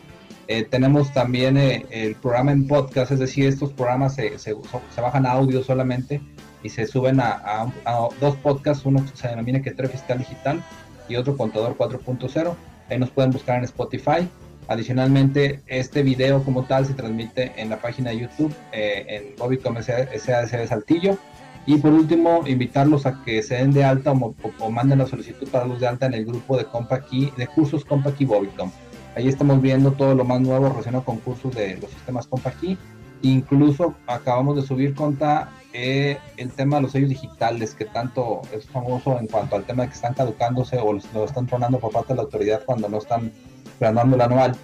Eh, 0.49 0.65
tenemos 0.65 1.13
también 1.13 1.57
eh, 1.59 1.87
el 1.91 2.17
programa 2.17 2.51
en 2.51 2.67
podcast, 2.67 3.13
es 3.13 3.21
decir, 3.21 3.47
estos 3.47 3.73
programas 3.73 4.17
se, 4.17 4.37
se, 4.41 4.53
bajan 5.01 5.27
a 5.27 5.31
audio 5.31 5.63
solamente 5.63 6.21
y 6.65 6.69
se 6.69 6.85
suben 6.89 7.21
a, 7.21 7.71
a, 7.85 8.09
dos 8.21 8.35
podcasts, 8.39 8.85
uno 8.85 9.05
se 9.15 9.29
denomina 9.29 9.59
Escritorio 9.59 9.93
Fiscal 9.93 10.19
Digital 10.19 10.61
y 11.09 11.15
otro 11.15 11.37
Contador 11.37 11.77
4.0. 11.79 12.57
Ahí 12.91 12.99
nos 12.99 13.11
pueden 13.11 13.31
buscar 13.31 13.59
en 13.59 13.65
Spotify 13.65 14.29
Adicionalmente, 14.69 15.61
este 15.67 16.03
video 16.03 16.43
como 16.45 16.65
tal 16.65 16.87
se 16.87 16.95
transmite 16.95 17.53
en 17.57 17.69
la 17.69 17.79
página 17.79 18.11
de 18.11 18.21
YouTube, 18.21 18.55
eh, 18.73 19.05
en 19.09 19.37
Bobicom 19.37 19.77
SADC 19.77 20.67
Saltillo. 20.67 21.19
Y 21.67 21.79
por 21.79 21.93
último, 21.93 22.43
invitarlos 22.47 23.07
a 23.07 23.23
que 23.25 23.43
se 23.43 23.57
den 23.57 23.73
de 23.73 23.85
alta 23.85 24.13
o, 24.13 24.71
manden 24.71 24.99
la 24.99 25.07
solicitud 25.07 25.49
para 25.49 25.65
los 25.65 25.81
de 25.81 25.87
alta 25.87 26.07
en 26.07 26.15
el 26.15 26.25
grupo 26.25 26.57
de 26.57 26.67
Key, 27.09 27.33
de 27.37 27.47
cursos 27.47 27.85
Key 27.85 28.27
Bobicom. 28.27 28.71
Ahí 29.15 29.29
estamos 29.29 29.61
viendo 29.61 29.93
todo 29.93 30.15
lo 30.15 30.25
más 30.25 30.41
nuevo 30.41 30.71
relacionado 30.71 31.05
con 31.05 31.19
cursos 31.19 31.55
de 31.55 31.77
los 31.77 31.91
sistemas 31.91 32.29
Key. 32.61 32.79
Incluso 33.23 33.95
acabamos 34.07 34.57
de 34.57 34.63
subir 34.63 34.95
conta 34.95 35.51
eh, 35.73 36.19
el 36.37 36.51
tema 36.51 36.77
de 36.77 36.83
los 36.83 36.93
sellos 36.93 37.11
digitales, 37.11 37.75
que 37.75 37.85
tanto 37.85 38.43
es 38.53 38.67
famoso 38.67 39.19
en 39.21 39.29
cuanto 39.29 39.55
al 39.55 39.65
tema 39.65 39.85
de 39.85 39.91
que 39.91 39.95
están 39.95 40.15
caducándose 40.15 40.79
o 40.79 40.93
lo 40.93 41.25
están 41.25 41.47
tronando 41.47 41.79
por 41.79 41.93
parte 41.93 42.13
de 42.13 42.17
la 42.17 42.23
autoridad 42.23 42.63
cuando 42.65 42.89
no 42.89 42.99
están 42.99 43.31
planeando 43.79 44.17
el 44.17 44.23
anual, 44.23 44.57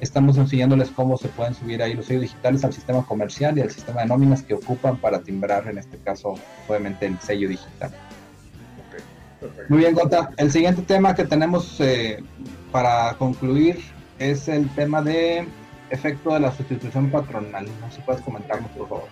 estamos 0.00 0.36
enseñándoles 0.36 0.90
cómo 0.90 1.16
se 1.16 1.28
pueden 1.28 1.54
subir 1.54 1.82
ahí 1.82 1.94
los 1.94 2.06
sellos 2.06 2.22
digitales 2.22 2.64
al 2.64 2.72
sistema 2.72 3.04
comercial 3.04 3.56
y 3.56 3.62
al 3.62 3.70
sistema 3.70 4.02
de 4.02 4.08
nóminas 4.08 4.42
que 4.42 4.54
ocupan 4.54 4.96
para 4.98 5.22
timbrar, 5.22 5.68
en 5.68 5.78
este 5.78 5.98
caso, 5.98 6.34
obviamente, 6.68 7.06
el 7.06 7.18
sello 7.20 7.48
digital. 7.48 7.92
Muy 9.68 9.78
bien, 9.80 9.94
Gota. 9.94 10.30
El 10.36 10.50
siguiente 10.50 10.82
tema 10.82 11.14
que 11.14 11.24
tenemos 11.24 11.80
eh, 11.80 12.22
para 12.72 13.14
concluir 13.14 13.78
es 14.18 14.48
el 14.48 14.68
tema 14.74 15.02
de 15.02 15.46
efecto 15.90 16.34
de 16.34 16.40
la 16.40 16.52
sustitución 16.52 17.10
patronal. 17.10 17.66
No 17.80 17.88
sé 17.90 17.96
si 17.96 18.02
puedes 18.02 18.22
comentarnos, 18.22 18.70
por 18.72 18.88
favor. 18.88 19.08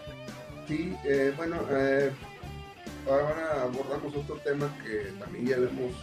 Sí, 0.66 0.96
eh, 1.04 1.32
bueno, 1.36 1.56
eh, 1.70 2.10
ahora 3.06 3.62
abordamos 3.64 4.16
otro 4.16 4.36
tema 4.36 4.66
que 4.82 5.12
también 5.18 5.46
ya 5.46 5.56
hemos 5.56 5.94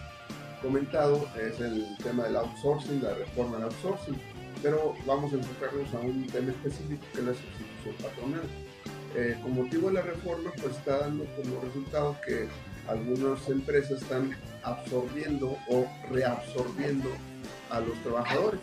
comentado 0.61 1.27
es 1.39 1.59
el 1.59 1.95
tema 1.97 2.23
del 2.23 2.37
outsourcing, 2.37 3.01
la 3.01 3.13
reforma 3.13 3.57
del 3.57 3.65
outsourcing, 3.65 4.19
pero 4.61 4.95
vamos 5.05 5.33
a 5.33 5.35
enfocarnos 5.35 5.93
a 5.93 5.99
un 5.99 6.27
tema 6.27 6.51
específico 6.51 7.03
que 7.13 7.19
es 7.19 7.25
la 7.25 7.33
sustitución 7.33 7.95
patronal. 8.01 8.47
Eh, 9.15 9.37
con 9.41 9.55
motivo 9.55 9.89
de 9.89 9.95
la 9.95 10.01
reforma, 10.03 10.51
pues 10.61 10.77
está 10.77 10.99
dando 10.99 11.25
como 11.35 11.59
resultado 11.61 12.15
que 12.25 12.47
algunas 12.87 13.47
empresas 13.49 14.01
están 14.01 14.35
absorbiendo 14.63 15.57
o 15.69 15.85
reabsorbiendo 16.09 17.09
a 17.69 17.79
los 17.79 17.97
trabajadores 18.03 18.59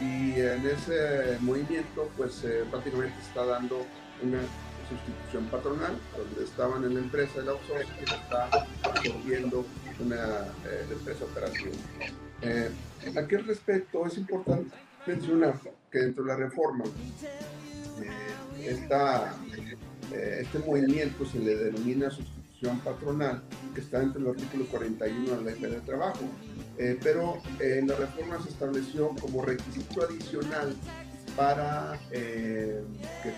y 0.00 0.40
en 0.40 0.66
ese 0.66 1.36
movimiento 1.40 2.08
pues 2.16 2.44
eh, 2.44 2.64
prácticamente 2.70 3.16
está 3.20 3.44
dando 3.44 3.84
una 4.22 4.38
sustitución 4.88 5.44
patronal, 5.46 5.96
donde 6.16 6.44
estaban 6.44 6.84
en 6.84 6.94
la 6.94 7.00
empresa 7.00 7.40
del 7.40 7.50
outsourcing 7.50 7.94
y 8.00 8.04
está 8.04 8.48
absorbiendo 8.82 9.64
una 10.00 10.46
eh, 10.64 10.86
empresa 10.90 11.24
operativa. 11.24 11.72
Eh, 12.42 12.70
a 13.16 13.26
qué 13.26 13.38
respecto 13.38 14.06
es 14.06 14.18
importante 14.18 14.76
mencionar 15.06 15.58
que 15.90 15.98
dentro 16.00 16.24
de 16.24 16.28
la 16.28 16.36
reforma 16.36 16.84
eh, 18.00 18.86
eh, 20.12 20.38
este 20.40 20.58
movimiento 20.60 21.24
se 21.24 21.38
le 21.38 21.56
denomina 21.56 22.10
sustitución 22.10 22.78
patronal, 22.80 23.42
que 23.74 23.80
está 23.80 24.02
entre 24.02 24.20
el 24.20 24.28
artículo 24.28 24.66
41 24.66 25.30
de 25.30 25.36
la 25.36 25.42
ley 25.42 25.70
de 25.70 25.80
trabajo, 25.80 26.20
pero 27.02 27.38
en 27.60 27.88
la 27.88 27.96
reforma 27.96 28.42
se 28.42 28.48
estableció 28.48 29.08
como 29.20 29.42
requisito 29.42 30.02
adicional 30.02 30.74
para 31.36 31.98
que 32.10 32.82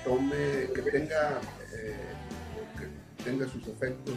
tome, 0.05 0.71
que 0.75 0.83
tenga, 0.83 1.41
que 2.79 3.25
tenga 3.25 3.49
sus 3.49 3.67
efectos 3.67 4.15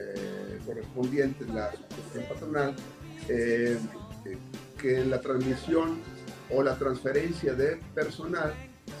eh, 0.00 0.58
correspondientes, 0.64 1.48
la 1.48 1.70
sustitución 1.72 2.24
patronal, 2.28 2.76
eh, 3.28 3.78
que 4.78 5.04
la 5.04 5.20
transmisión 5.20 5.98
o 6.50 6.62
la 6.62 6.76
transferencia 6.76 7.52
de 7.54 7.78
personal 7.94 8.54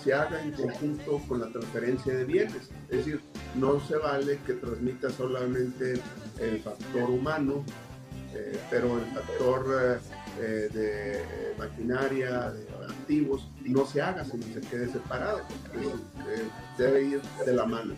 se 0.04 0.12
haga 0.12 0.42
en 0.42 0.52
conjunto 0.52 1.20
con 1.26 1.40
la 1.40 1.48
transferencia 1.48 2.14
de 2.14 2.24
bienes. 2.24 2.70
Es 2.90 2.98
decir, 2.98 3.20
no 3.54 3.80
se 3.80 3.96
vale 3.96 4.38
que 4.46 4.54
transmita 4.54 5.10
solamente 5.10 5.94
el 6.38 6.60
factor 6.62 7.10
humano, 7.10 7.64
eh, 8.34 8.58
pero 8.70 8.98
el 8.98 9.06
factor 9.06 10.00
de 10.38 11.22
maquinaria, 11.58 12.50
de 12.50 12.66
activos 12.88 13.48
no 13.70 13.86
se 13.86 14.00
haga, 14.02 14.24
sino 14.24 14.44
se 14.52 14.60
quede 14.60 14.88
separado. 14.88 15.40
Eh, 15.74 16.48
debe 16.78 17.02
ir 17.02 17.22
de 17.44 17.52
la 17.52 17.64
mano. 17.66 17.94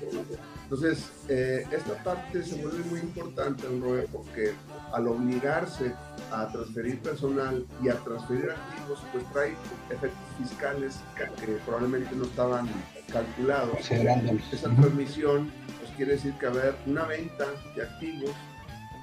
Entonces, 0.64 1.10
eh, 1.28 1.66
esta 1.70 2.02
parte 2.02 2.42
se 2.42 2.62
vuelve 2.62 2.84
muy 2.84 3.00
importante, 3.00 3.66
Robert, 3.80 4.08
porque 4.10 4.54
al 4.92 5.08
obligarse 5.08 5.94
a 6.30 6.48
transferir 6.48 6.98
personal 7.00 7.66
y 7.82 7.88
a 7.88 7.94
transferir 7.94 8.50
activos, 8.50 9.02
pues 9.12 9.24
trae 9.32 9.54
efectos 9.90 10.20
fiscales 10.38 11.00
que 11.16 11.52
probablemente 11.66 12.14
no 12.14 12.24
estaban 12.24 12.68
calculados. 13.12 13.78
Esa 13.90 14.70
transmisión 14.74 15.50
pues 15.78 15.90
quiere 15.96 16.12
decir 16.12 16.32
que 16.38 16.46
haber 16.46 16.74
una 16.86 17.04
venta 17.04 17.46
de 17.76 17.82
activos, 17.82 18.30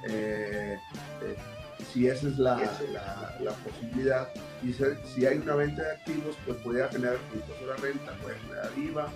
eh, 0.08 0.78
eh, 1.22 1.36
si 1.94 2.08
esa 2.08 2.28
es 2.28 2.38
la, 2.38 2.58
la, 3.42 3.52
posibilidad, 3.64 4.30
y 4.64 4.74
si 4.74 5.26
hay 5.26 5.38
una 5.38 5.56
venta 5.56 5.82
de 5.82 5.92
activos, 5.92 6.36
pues 6.46 6.58
puede 6.60 6.88
generar 6.90 7.18
impuesto 7.34 7.64
a 7.64 7.68
la 7.68 7.76
renta, 7.78 8.12
puede 8.22 8.36
generar 8.40 8.72
IVA 8.78 9.08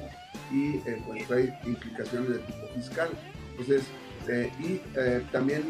y 0.51 0.75
eh, 0.89 1.03
pues 1.05 1.27
trae 1.27 1.59
implicaciones 1.65 2.29
de 2.29 2.39
tipo 2.39 2.67
fiscal. 2.75 3.09
Entonces, 3.51 3.83
y 4.59 4.79
también 5.31 5.63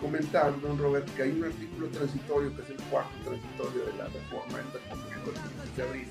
comentar, 0.00 0.58
don 0.60 0.78
Robert, 0.78 1.08
que 1.14 1.22
hay 1.22 1.30
un 1.30 1.44
artículo 1.44 1.86
transitorio, 1.88 2.54
que 2.56 2.62
es 2.62 2.70
el 2.70 2.76
cuarto 2.90 3.10
transitorio 3.24 3.86
de 3.86 3.92
la 3.98 4.04
reforma 4.06 4.58
de 5.76 5.82
abril, 5.82 6.08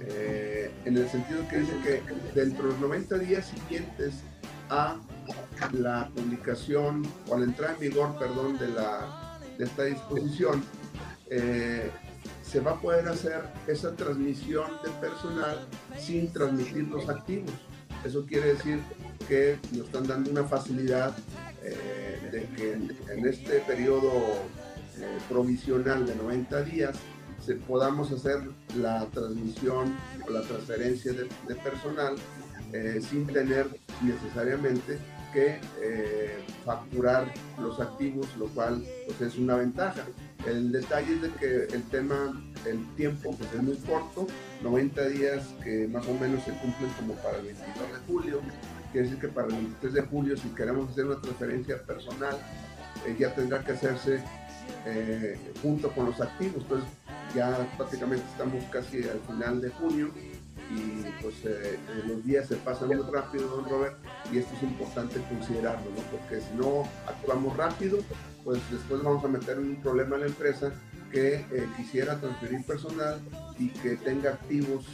eh, 0.00 0.70
en 0.84 0.96
el 0.96 1.08
sentido 1.08 1.46
que 1.48 1.58
dice 1.58 1.72
que 1.84 2.02
dentro 2.34 2.64
de 2.64 2.70
los 2.70 2.80
90 2.80 3.18
días 3.18 3.46
siguientes 3.46 4.14
a 4.70 4.96
la 5.72 6.08
publicación 6.14 7.06
o 7.28 7.34
a 7.34 7.38
la 7.38 7.44
entrada 7.44 7.74
en 7.74 7.80
vigor, 7.80 8.18
perdón, 8.18 8.58
de, 8.58 8.68
la, 8.68 9.31
de 9.58 9.64
esta 9.64 9.84
disposición, 9.84 10.62
eh, 11.30 11.90
se 12.42 12.60
va 12.60 12.72
a 12.72 12.80
poder 12.80 13.08
hacer 13.08 13.42
esa 13.66 13.94
transmisión 13.94 14.70
de 14.84 14.90
personal 15.00 15.66
sin 15.98 16.32
transmitir 16.32 16.88
los 16.88 17.08
activos. 17.08 17.52
Eso 18.04 18.26
quiere 18.26 18.54
decir 18.54 18.80
que 19.28 19.58
nos 19.72 19.86
están 19.86 20.06
dando 20.06 20.30
una 20.30 20.44
facilidad 20.44 21.16
eh, 21.62 22.28
de 22.30 22.44
que 22.56 22.72
en, 22.72 23.26
este 23.26 23.60
periodo 23.60 24.10
provisional 25.28 26.06
de 26.06 26.14
90 26.14 26.62
días 26.64 26.98
se, 27.44 27.54
podamos 27.56 28.10
hacer 28.12 28.40
la 28.76 29.06
transmisión 29.06 29.96
o 30.26 30.30
la 30.30 30.42
transferencia 30.42 31.12
de, 31.12 31.54
personal 31.56 32.14
eh, 32.72 33.00
sin 33.08 33.26
tener 33.26 33.66
necesariamente 34.02 34.98
que 35.32 35.60
eh, 35.82 36.38
facturar 36.64 37.26
los 37.60 37.80
activos, 37.80 38.26
lo 38.38 38.46
cual 38.48 38.84
pues, 39.06 39.20
es 39.20 39.38
una 39.38 39.56
ventaja. 39.56 40.02
El 40.46 40.72
detalle 40.72 41.14
es 41.14 41.22
de 41.22 41.30
que 41.30 41.74
el 41.74 41.82
tema, 41.84 42.32
el 42.66 42.84
tiempo 42.96 43.34
pues, 43.36 43.52
es 43.52 43.62
muy 43.62 43.76
corto, 43.76 44.26
90 44.62 45.08
días 45.08 45.44
que 45.62 45.86
más 45.88 46.06
o 46.06 46.14
menos 46.14 46.42
se 46.44 46.52
cumplen 46.52 46.90
como 46.98 47.14
para 47.14 47.38
el 47.38 47.46
22 47.46 47.76
de 47.76 47.98
julio, 48.06 48.40
quiere 48.90 49.08
decir 49.08 49.20
que 49.20 49.28
para 49.28 49.48
el 49.48 49.54
23 49.54 49.94
de 49.94 50.02
julio 50.02 50.36
si 50.36 50.48
queremos 50.50 50.90
hacer 50.90 51.06
una 51.06 51.20
transferencia 51.20 51.82
personal 51.82 52.36
eh, 53.06 53.16
ya 53.18 53.34
tendrá 53.34 53.64
que 53.64 53.72
hacerse 53.72 54.22
junto 55.62 55.90
con 55.92 56.06
los 56.06 56.20
activos. 56.20 56.62
Entonces 56.62 56.88
ya 57.34 57.56
prácticamente 57.76 58.24
estamos 58.30 58.62
casi 58.70 58.98
al 59.08 59.20
final 59.20 59.60
de 59.60 59.70
junio 59.70 60.10
y 60.74 61.22
pues 61.22 61.34
eh, 61.44 61.74
eh, 61.74 61.78
los 62.06 62.24
días 62.24 62.48
se 62.48 62.56
pasan 62.56 62.88
muy 62.88 63.04
rápido, 63.12 63.48
don 63.48 63.68
Robert, 63.68 63.96
y 64.32 64.38
esto 64.38 64.54
es 64.56 64.62
importante 64.62 65.20
considerarlo, 65.28 65.90
¿no? 65.90 66.02
Porque 66.10 66.40
si 66.40 66.54
no 66.56 66.88
actuamos 67.06 67.56
rápido, 67.56 67.98
pues 68.44 68.60
después 68.70 69.02
vamos 69.02 69.24
a 69.24 69.28
meter 69.28 69.58
un 69.58 69.76
problema 69.76 70.16
a 70.16 70.20
la 70.20 70.26
empresa 70.26 70.72
que 71.10 71.34
eh, 71.34 71.68
quisiera 71.76 72.18
transferir 72.18 72.64
personal 72.64 73.20
y 73.58 73.68
que 73.68 73.96
tenga 73.96 74.30
activos, 74.30 74.86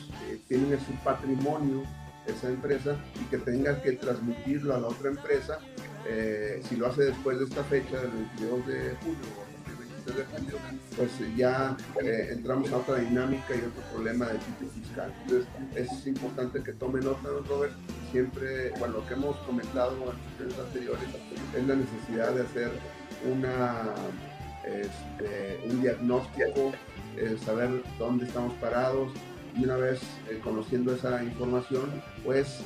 tienen 0.49 0.73
en 0.73 0.81
su 0.81 0.93
patrimonio 1.05 1.85
esa 2.27 2.49
empresa 2.49 2.97
y 3.21 3.25
que 3.27 3.39
tenga 3.39 3.81
que 3.81 3.93
transmitirlo 3.93 4.75
a 4.75 4.81
la 4.81 4.89
otra 4.89 5.11
empresa 5.11 5.59
si 6.69 6.77
lo 6.77 6.87
hace 6.87 7.05
después 7.05 7.39
de 7.39 7.45
esta 7.45 7.63
fecha 7.65 8.01
del 8.01 8.11
22 8.11 8.67
de 8.67 8.97
julio 9.03 9.48
pues 10.97 11.11
ya 11.37 11.77
eh, 12.03 12.31
entramos 12.33 12.73
a 12.73 12.79
otra 12.79 12.97
dinámica 12.97 13.55
y 13.55 13.59
otro 13.59 13.83
problema 13.93 14.27
de 14.27 14.39
tipo 14.39 14.71
fiscal. 14.73 15.13
Entonces 15.23 15.49
es 15.75 16.07
importante 16.07 16.63
que 16.63 16.73
tomen 16.73 17.05
nota, 17.05 17.29
Robert, 17.49 17.73
siempre, 18.11 18.71
bueno, 18.79 18.95
lo 18.95 19.07
que 19.07 19.15
hemos 19.15 19.37
comentado 19.39 19.97
en 20.41 20.49
los 20.49 20.59
anteriores 20.59 21.09
es 21.57 21.67
la 21.67 21.77
necesidad 21.77 22.33
de 22.35 22.43
hacer 22.43 22.71
una, 23.31 23.95
este, 24.65 25.61
un 25.71 25.83
diagnóstico, 25.83 26.73
eh, 27.17 27.37
saber 27.45 27.83
dónde 27.99 28.27
estamos 28.27 28.55
parados, 28.55 29.13
y 29.57 29.65
una 29.65 29.77
vez 29.77 30.01
eh, 30.31 30.41
conociendo 30.45 30.95
esa 30.95 31.23
información, 31.25 32.03
pues 32.25 32.61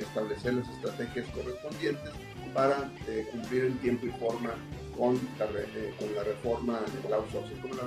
establecer 0.00 0.54
las 0.54 0.68
estrategias 0.68 1.26
correspondientes 1.30 2.10
para 2.52 2.88
cumplir 3.32 3.64
en 3.64 3.78
tiempo 3.78 4.06
y 4.06 4.10
forma 4.10 4.54
con 4.96 5.14
la, 5.38 5.44
eh, 5.44 5.94
con 5.98 6.14
la 6.14 6.22
reforma 6.24 6.80
outsourcing. 7.12 7.58
¿Cómo 7.60 7.74
la 7.74 7.82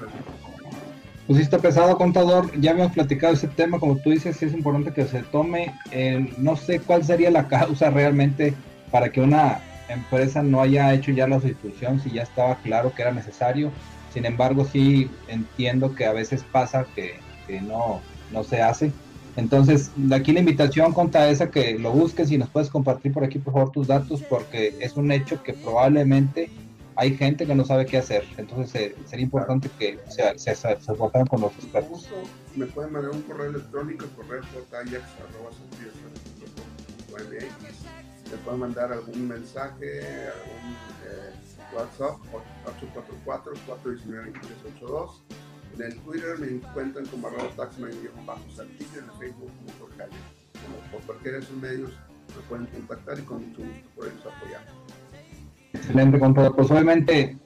Pues 1.26 1.38
sí 1.38 1.44
está 1.44 1.60
pesado, 1.60 1.98
contador. 1.98 2.52
Ya 2.60 2.72
habíamos 2.72 2.94
platicado 2.94 3.34
ese 3.34 3.48
tema, 3.48 3.80
como 3.80 3.98
tú 3.98 4.12
dices, 4.12 4.38
sí 4.38 4.46
es 4.46 4.54
importante 4.54 4.94
que 4.94 5.06
se 5.06 5.24
tome. 5.24 5.74
Eh, 5.92 6.30
no 6.38 6.56
sé 6.56 6.80
cuál 6.80 7.04
sería 7.04 7.32
la 7.32 7.48
causa 7.48 7.90
realmente 7.90 8.54
para 8.92 9.12
que 9.12 9.22
una 9.22 9.62
empresa 9.90 10.44
no 10.44 10.62
haya 10.62 10.94
hecho 10.94 11.12
ya 11.12 11.28
la 11.28 11.40
sustitución, 11.40 12.00
si 12.02 12.12
ya 12.12 12.24
estaba 12.24 12.56
claro 12.58 12.94
que 12.94 13.02
era 13.02 13.12
necesario. 13.12 13.72
Sin 14.14 14.26
embargo, 14.26 14.66
sí 14.66 15.10
entiendo 15.28 15.94
que 15.96 16.06
a 16.06 16.14
veces 16.14 16.44
pasa 16.52 16.86
que, 16.96 17.20
que 17.46 17.62
no, 17.62 18.02
no 18.32 18.44
se 18.44 18.62
hace. 18.62 18.92
Entonces, 19.38 19.92
aquí 20.12 20.32
la 20.32 20.40
invitación 20.40 20.94
contra 20.94 21.30
esa 21.30 21.52
que 21.52 21.78
lo 21.78 21.92
busques 21.92 22.32
y 22.32 22.40
nos 22.40 22.50
puedes 22.50 22.70
compartir 22.70 23.14
por 23.14 23.24
aquí, 23.24 23.38
por 23.38 23.54
favor, 23.54 23.72
tus 23.72 23.88
datos, 23.88 24.24
porque 24.24 24.76
es 24.80 24.98
un 24.98 25.12
hecho 25.12 25.42
que 25.44 25.54
probablemente 25.54 26.50
hay 26.98 27.16
gente 27.16 27.46
que 27.46 27.54
no 27.54 27.64
sabe 27.64 27.86
qué 27.86 27.98
hacer. 27.98 28.26
Entonces 28.38 28.76
eh, 28.76 28.96
sería 29.06 29.24
importante 29.24 29.70
que 29.78 30.00
se, 30.10 30.38
se, 30.40 30.56
se, 30.56 30.78
con 31.30 31.42
los 31.42 31.54
expertos. 31.54 32.10
Me 32.56 32.66
pueden 32.66 32.92
mandar 32.92 33.12
un 33.12 33.22
correo 33.22 33.52
electrónico, 33.52 34.08
correo 34.16 34.42
Me 38.32 38.38
pueden 38.44 38.60
mandar 38.60 38.92
algún 38.92 39.28
mensaje, 39.28 40.02
algún 40.02 40.76
eh, 41.06 41.34
WhatsApp 41.76 42.18
844-419-2382. 43.26 45.22
En 45.76 45.82
el 45.84 45.96
Twitter 46.00 46.40
me 46.40 46.48
encuentran 46.48 47.06
como 47.06 47.28
arroba 47.28 47.50
taxman-saltillo, 47.56 49.00
en 49.00 49.06
el 49.06 49.12
Facebook 49.20 49.52
como 49.78 49.90
Calle. 49.96 50.18
Por 50.92 51.02
cualquiera 51.02 51.38
de 51.38 51.44
esos 51.44 51.58
medios 51.58 51.92
me 52.36 52.42
pueden 52.50 52.66
contactar 52.66 53.20
y 53.20 53.22
con 53.22 53.48
mucho 53.48 53.62
gusto 53.62 53.90
podemos 53.96 54.26
apoyar. 54.26 54.66
Excelente, 55.74 56.20
todo. 56.20 56.56
Pues 56.56 56.72
obviamente, 56.72 57.38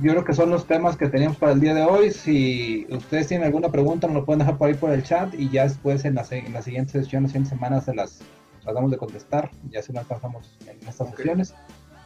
yo 0.00 0.12
creo 0.12 0.24
que 0.24 0.32
son 0.32 0.50
los 0.50 0.66
temas 0.66 0.96
que 0.96 1.08
teníamos 1.08 1.36
para 1.36 1.52
el 1.52 1.60
día 1.60 1.74
de 1.74 1.82
hoy. 1.82 2.10
Si 2.10 2.86
ustedes 2.90 3.28
tienen 3.28 3.46
alguna 3.46 3.70
pregunta, 3.70 4.06
nos 4.06 4.16
lo 4.16 4.24
pueden 4.24 4.40
dejar 4.40 4.58
por 4.58 4.68
ahí 4.68 4.74
por 4.74 4.90
el 4.90 5.02
chat 5.02 5.34
y 5.34 5.48
ya 5.48 5.64
después 5.64 6.04
en 6.04 6.14
la, 6.14 6.24
en 6.30 6.52
la 6.52 6.62
siguiente 6.62 6.92
sesión, 6.92 7.24
las 7.24 7.32
siguientes 7.32 7.50
semanas, 7.50 7.84
se 7.84 7.94
las 7.94 8.20
tratamos 8.62 8.90
de 8.90 8.96
contestar. 8.96 9.50
Ya 9.70 9.82
si 9.82 9.92
no 9.92 10.00
alcanzamos 10.00 10.58
en 10.66 10.88
estas 10.88 11.10
sesiones. 11.10 11.54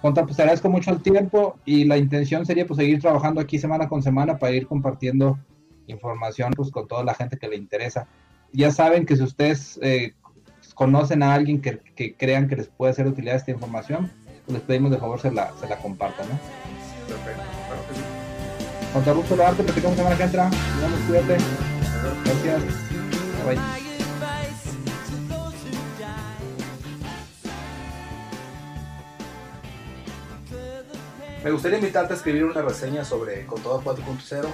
Contra, 0.03 0.25
pues 0.25 0.37
te 0.37 0.43
agradezco 0.43 0.69
mucho 0.69 0.91
el 0.91 1.03
tiempo 1.03 1.57
y 1.65 1.85
la 1.85 1.97
intención 1.97 2.45
sería 2.45 2.67
pues 2.67 2.77
seguir 2.79 3.01
trabajando 3.01 3.41
aquí 3.41 3.59
semana 3.59 3.89
con 3.89 4.03
semana 4.03 4.39
para 4.39 4.53
ir 4.53 4.67
compartiendo 4.67 5.39
información 5.87 6.53
pues 6.55 6.71
con 6.71 6.87
toda 6.87 7.03
la 7.03 7.15
gente 7.15 7.39
que 7.39 7.49
le 7.49 7.57
interesa. 7.57 8.07
Ya 8.53 8.71
saben 8.71 9.07
que 9.07 9.17
si 9.17 9.23
ustedes 9.23 9.79
eh, 9.83 10.15
conocen 10.75 11.23
a 11.23 11.35
alguien 11.35 11.61
que, 11.61 11.81
que 11.95 12.15
crean 12.15 12.47
que 12.47 12.57
les 12.57 12.69
puede 12.69 12.93
ser 12.93 13.07
de 13.07 13.13
utilidad 13.13 13.37
esta 13.37 13.51
información, 13.51 14.11
les 14.49 14.63
pedimos 14.63 14.91
de 14.91 14.99
favor 14.99 15.21
se 15.21 15.31
la, 15.31 15.53
se 15.61 15.69
la 15.69 15.77
compartan, 15.79 16.29
¿no? 16.29 16.39
Perfecto, 17.09 17.43
claro 17.67 17.83
que 17.89 17.95
sí. 17.95 18.27
Con 18.93 19.05
todo 19.05 19.17
gusto, 19.17 19.47
Arte, 19.47 19.63
platicamos 19.63 19.97
semana 19.97 20.17
que 20.17 20.23
entra. 20.23 20.49
Nos 20.49 21.01
cuídate. 21.07 21.37
Gracias. 22.25 22.63
Bye. 23.45 23.77
Me 31.45 31.53
gustaría 31.53 31.79
invitarte 31.79 32.13
a 32.13 32.17
escribir 32.17 32.45
una 32.45 32.63
reseña 32.63 33.05
sobre 33.05 33.47
Contador 33.47 33.85
4.0. 33.85 34.49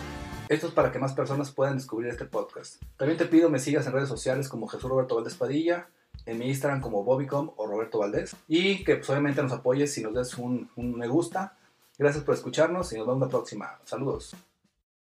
Esto 0.49 0.67
es 0.67 0.73
para 0.75 0.93
que 0.93 0.99
más 0.99 1.15
personas 1.15 1.51
puedan 1.51 1.77
descubrir 1.77 2.11
este 2.11 2.27
podcast. 2.27 2.83
También 2.99 3.17
te 3.17 3.25
pido 3.25 3.49
me 3.49 3.59
sigas 3.59 3.87
en 3.87 3.95
redes 3.95 4.11
sociales 4.11 4.49
como 4.49 4.69
Jesús 4.69 4.91
Roberto 4.91 5.15
Valdés 5.15 5.35
Padilla 5.35 5.89
en 6.27 6.39
mi 6.39 6.49
Instagram 6.49 6.81
como 6.81 7.05
Bobbycom 7.05 7.53
o 7.57 7.67
Roberto 7.67 7.99
Valdés. 7.99 8.37
Y 8.49 8.85
que 8.85 8.97
pues, 8.97 9.11
obviamente 9.11 9.43
nos 9.43 9.53
apoyes 9.53 9.93
si 9.93 10.03
nos 10.03 10.15
des 10.15 10.39
un, 10.39 10.71
un 10.77 10.97
me 10.97 11.09
gusta. 11.09 11.57
Gracias 11.99 12.25
por 12.25 12.35
escucharnos 12.35 12.93
y 12.93 12.97
nos 12.97 13.07
vemos 13.07 13.23
la 13.23 13.29
próxima. 13.29 13.79
Saludos. 13.85 14.35